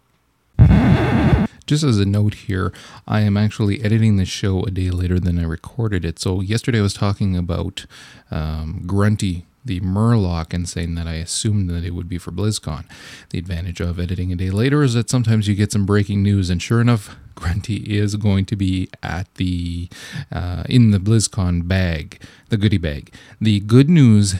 Just 1.66 1.82
as 1.82 1.98
a 1.98 2.04
note 2.04 2.34
here, 2.34 2.72
I 3.06 3.20
am 3.20 3.36
actually 3.36 3.82
editing 3.82 4.16
the 4.16 4.24
show 4.24 4.62
a 4.64 4.70
day 4.70 4.90
later 4.90 5.18
than 5.18 5.38
I 5.38 5.44
recorded 5.44 6.04
it. 6.04 6.18
So, 6.18 6.40
yesterday 6.40 6.78
I 6.78 6.82
was 6.82 6.94
talking 6.94 7.36
about 7.36 7.86
um, 8.30 8.82
Grunty, 8.86 9.44
the 9.64 9.80
Murloc, 9.80 10.52
and 10.52 10.68
saying 10.68 10.94
that 10.96 11.06
I 11.06 11.14
assumed 11.14 11.70
that 11.70 11.84
it 11.84 11.92
would 11.92 12.08
be 12.08 12.18
for 12.18 12.30
BlizzCon. 12.30 12.84
The 13.30 13.38
advantage 13.38 13.80
of 13.80 13.98
editing 13.98 14.30
a 14.30 14.36
day 14.36 14.50
later 14.50 14.82
is 14.82 14.92
that 14.92 15.08
sometimes 15.08 15.48
you 15.48 15.54
get 15.54 15.72
some 15.72 15.86
breaking 15.86 16.22
news, 16.22 16.50
and 16.50 16.60
sure 16.60 16.82
enough, 16.82 17.16
Grunty 17.34 17.76
is 17.88 18.16
going 18.16 18.44
to 18.46 18.56
be 18.56 18.88
at 19.02 19.34
the 19.36 19.88
uh, 20.30 20.64
in 20.68 20.90
the 20.90 20.98
BlizzCon 20.98 21.66
bag, 21.66 22.20
the 22.50 22.58
goodie 22.58 22.78
bag. 22.78 23.12
The 23.40 23.60
good 23.60 23.88
news 23.88 24.34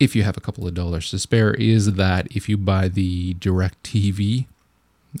if 0.00 0.16
you 0.16 0.22
have 0.24 0.36
a 0.36 0.40
couple 0.40 0.66
of 0.66 0.74
dollars 0.74 1.10
to 1.10 1.18
spare, 1.18 1.54
is 1.54 1.94
that 1.94 2.26
if 2.34 2.48
you 2.48 2.56
buy 2.56 2.88
the 2.88 3.34
DirecTV 3.34 4.46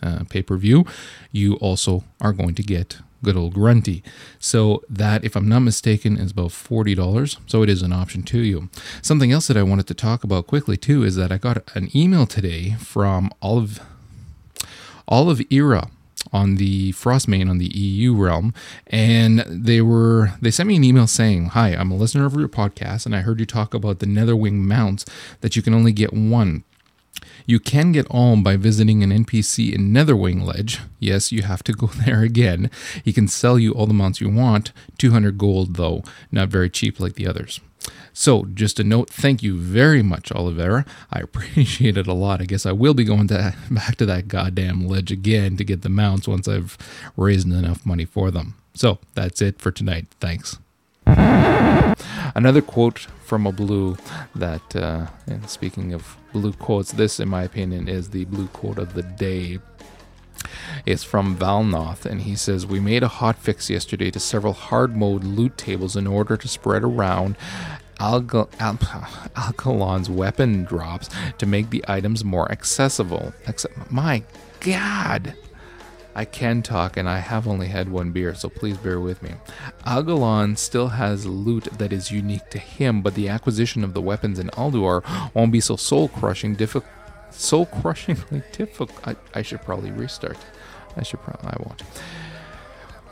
uh, 0.02 0.24
pay 0.28 0.42
per 0.42 0.56
view, 0.56 0.84
you 1.32 1.54
also 1.56 2.04
are 2.20 2.32
going 2.32 2.54
to 2.54 2.62
get 2.62 2.98
good 3.24 3.36
old 3.36 3.54
Grunty. 3.54 4.02
So 4.38 4.82
that, 4.88 5.24
if 5.24 5.34
I'm 5.34 5.48
not 5.48 5.60
mistaken, 5.60 6.16
is 6.18 6.30
about 6.30 6.52
forty 6.52 6.94
dollars. 6.94 7.38
So 7.46 7.62
it 7.62 7.68
is 7.68 7.82
an 7.82 7.92
option 7.92 8.22
to 8.24 8.38
you. 8.38 8.68
Something 9.02 9.32
else 9.32 9.46
that 9.48 9.56
I 9.56 9.62
wanted 9.62 9.86
to 9.88 9.94
talk 9.94 10.22
about 10.22 10.46
quickly 10.46 10.76
too 10.76 11.02
is 11.02 11.16
that 11.16 11.32
I 11.32 11.38
got 11.38 11.68
an 11.74 11.88
email 11.96 12.26
today 12.26 12.76
from 12.78 13.30
Olive 13.42 13.80
Oliveira 15.08 15.90
on 16.32 16.56
the 16.56 16.92
Frostmane 16.92 17.50
on 17.50 17.58
the 17.58 17.66
EU 17.66 18.14
realm, 18.14 18.54
and 18.86 19.40
they 19.40 19.80
were 19.80 20.32
they 20.40 20.50
sent 20.50 20.68
me 20.68 20.76
an 20.76 20.84
email 20.84 21.06
saying, 21.06 21.46
"Hi, 21.46 21.70
I'm 21.70 21.90
a 21.90 21.96
listener 21.96 22.26
of 22.26 22.34
your 22.34 22.48
podcast, 22.48 23.06
and 23.06 23.14
I 23.14 23.20
heard 23.20 23.40
you 23.40 23.46
talk 23.46 23.74
about 23.74 23.98
the 23.98 24.06
Netherwing 24.06 24.54
mounts 24.54 25.04
that 25.40 25.56
you 25.56 25.62
can 25.62 25.74
only 25.74 25.92
get 25.92 26.12
one." 26.12 26.64
You 27.46 27.60
can 27.60 27.92
get 27.92 28.06
Alm 28.10 28.42
by 28.42 28.56
visiting 28.56 29.02
an 29.02 29.10
NPC 29.10 29.72
in 29.72 29.92
Netherwing 29.92 30.44
Ledge. 30.44 30.80
Yes, 30.98 31.30
you 31.30 31.42
have 31.42 31.62
to 31.64 31.72
go 31.72 31.86
there 32.06 32.22
again. 32.22 32.70
He 33.04 33.12
can 33.12 33.28
sell 33.28 33.58
you 33.58 33.72
all 33.72 33.86
the 33.86 33.94
mounts 33.94 34.20
you 34.20 34.30
want, 34.30 34.72
200 34.98 35.36
gold 35.36 35.76
though, 35.76 36.02
not 36.32 36.48
very 36.48 36.70
cheap 36.70 36.98
like 36.98 37.14
the 37.14 37.26
others. 37.26 37.60
So, 38.16 38.44
just 38.54 38.78
a 38.78 38.84
note, 38.84 39.10
thank 39.10 39.42
you 39.42 39.58
very 39.58 40.00
much, 40.00 40.30
Oliveira. 40.32 40.86
I 41.12 41.18
appreciate 41.20 41.96
it 41.96 42.06
a 42.06 42.14
lot. 42.14 42.40
I 42.40 42.44
guess 42.44 42.64
I 42.64 42.72
will 42.72 42.94
be 42.94 43.04
going 43.04 43.28
to, 43.28 43.54
back 43.70 43.96
to 43.96 44.06
that 44.06 44.28
goddamn 44.28 44.86
ledge 44.86 45.10
again 45.10 45.56
to 45.56 45.64
get 45.64 45.82
the 45.82 45.88
mounts 45.88 46.28
once 46.28 46.48
I've 46.48 46.78
raised 47.16 47.46
enough 47.46 47.84
money 47.84 48.04
for 48.04 48.30
them. 48.30 48.54
So, 48.72 48.98
that's 49.14 49.42
it 49.42 49.58
for 49.58 49.70
tonight. 49.70 50.06
Thanks. 50.20 50.58
Another 52.34 52.62
quote 52.62 53.06
from 53.24 53.46
a 53.46 53.52
blue 53.52 53.96
that, 54.34 54.74
uh, 54.74 55.06
and 55.26 55.48
speaking 55.48 55.92
of 55.92 56.16
blue 56.32 56.52
quotes, 56.52 56.92
this, 56.92 57.20
in 57.20 57.28
my 57.28 57.44
opinion, 57.44 57.88
is 57.88 58.10
the 58.10 58.24
blue 58.24 58.48
quote 58.48 58.78
of 58.78 58.94
the 58.94 59.02
day. 59.02 59.60
It's 60.84 61.04
from 61.04 61.36
Valnoth, 61.36 62.04
and 62.04 62.22
he 62.22 62.34
says, 62.34 62.66
We 62.66 62.80
made 62.80 63.02
a 63.02 63.08
hot 63.08 63.38
fix 63.38 63.70
yesterday 63.70 64.10
to 64.10 64.20
several 64.20 64.52
hard 64.52 64.96
mode 64.96 65.24
loot 65.24 65.56
tables 65.56 65.96
in 65.96 66.06
order 66.06 66.36
to 66.36 66.48
spread 66.48 66.82
around 66.82 67.36
Algal- 68.00 68.50
Al- 68.58 68.76
Alkalon's 69.36 70.10
weapon 70.10 70.64
drops 70.64 71.08
to 71.38 71.46
make 71.46 71.70
the 71.70 71.84
items 71.86 72.24
more 72.24 72.50
accessible. 72.50 73.32
Except, 73.46 73.90
my 73.90 74.22
God! 74.60 75.34
I 76.14 76.24
can 76.24 76.62
talk 76.62 76.96
and 76.96 77.08
I 77.08 77.18
have 77.18 77.48
only 77.48 77.68
had 77.68 77.88
one 77.88 78.12
beer, 78.12 78.34
so 78.34 78.48
please 78.48 78.76
bear 78.76 79.00
with 79.00 79.22
me. 79.22 79.32
Agalon 79.84 80.56
still 80.56 80.88
has 80.88 81.26
loot 81.26 81.64
that 81.78 81.92
is 81.92 82.12
unique 82.12 82.48
to 82.50 82.58
him, 82.58 83.02
but 83.02 83.14
the 83.14 83.28
acquisition 83.28 83.82
of 83.82 83.94
the 83.94 84.02
weapons 84.02 84.38
in 84.38 84.48
Ulduar 84.50 85.02
won't 85.34 85.52
be 85.52 85.60
so 85.60 85.76
soul 85.76 86.08
crushing 86.08 86.54
difficult. 86.54 86.90
Soul 87.30 87.66
crushingly 87.66 88.42
difficult. 88.52 88.92
I, 89.06 89.16
I 89.34 89.42
should 89.42 89.62
probably 89.62 89.90
restart. 89.90 90.38
I 90.96 91.02
should 91.02 91.20
probably. 91.20 91.48
I 91.48 91.56
won't. 91.58 91.82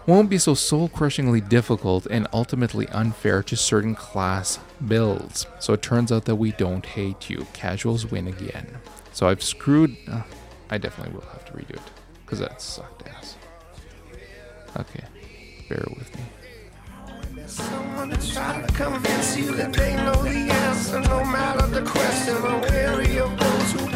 Won't 0.06 0.30
be 0.30 0.38
so 0.38 0.54
soul 0.54 0.88
crushingly 0.88 1.40
difficult 1.40 2.06
and 2.06 2.28
ultimately 2.32 2.88
unfair 2.88 3.42
to 3.44 3.56
certain 3.56 3.94
class 3.96 4.58
builds. 4.86 5.46
So 5.58 5.72
it 5.72 5.82
turns 5.82 6.12
out 6.12 6.24
that 6.26 6.36
we 6.36 6.52
don't 6.52 6.86
hate 6.86 7.30
you. 7.30 7.46
Casuals 7.52 8.06
win 8.06 8.28
again. 8.28 8.78
So 9.12 9.28
I've 9.28 9.42
screwed. 9.42 9.96
Uh, 10.08 10.22
I 10.70 10.78
definitely 10.78 11.14
will 11.14 11.28
have 11.28 11.44
to 11.46 11.52
redo 11.52 11.70
it 11.70 12.01
because 12.32 12.48
that 12.48 12.62
sucked 12.62 13.06
ass. 13.08 13.36
Okay, 14.78 15.04
bear 15.68 15.84
with 15.98 16.16
me. 16.16 17.44
Someone 17.46 18.08
to 18.08 18.32
try 18.32 18.62
to 18.62 18.72
convince 18.72 19.36
you 19.36 19.54
that 19.56 19.74
they 19.74 19.96
know 19.96 20.14
the 20.22 20.50
answer, 20.50 21.00
no 21.00 21.22
matter 21.26 21.66
the 21.66 21.82
question. 21.82 22.34
Who 22.36 23.91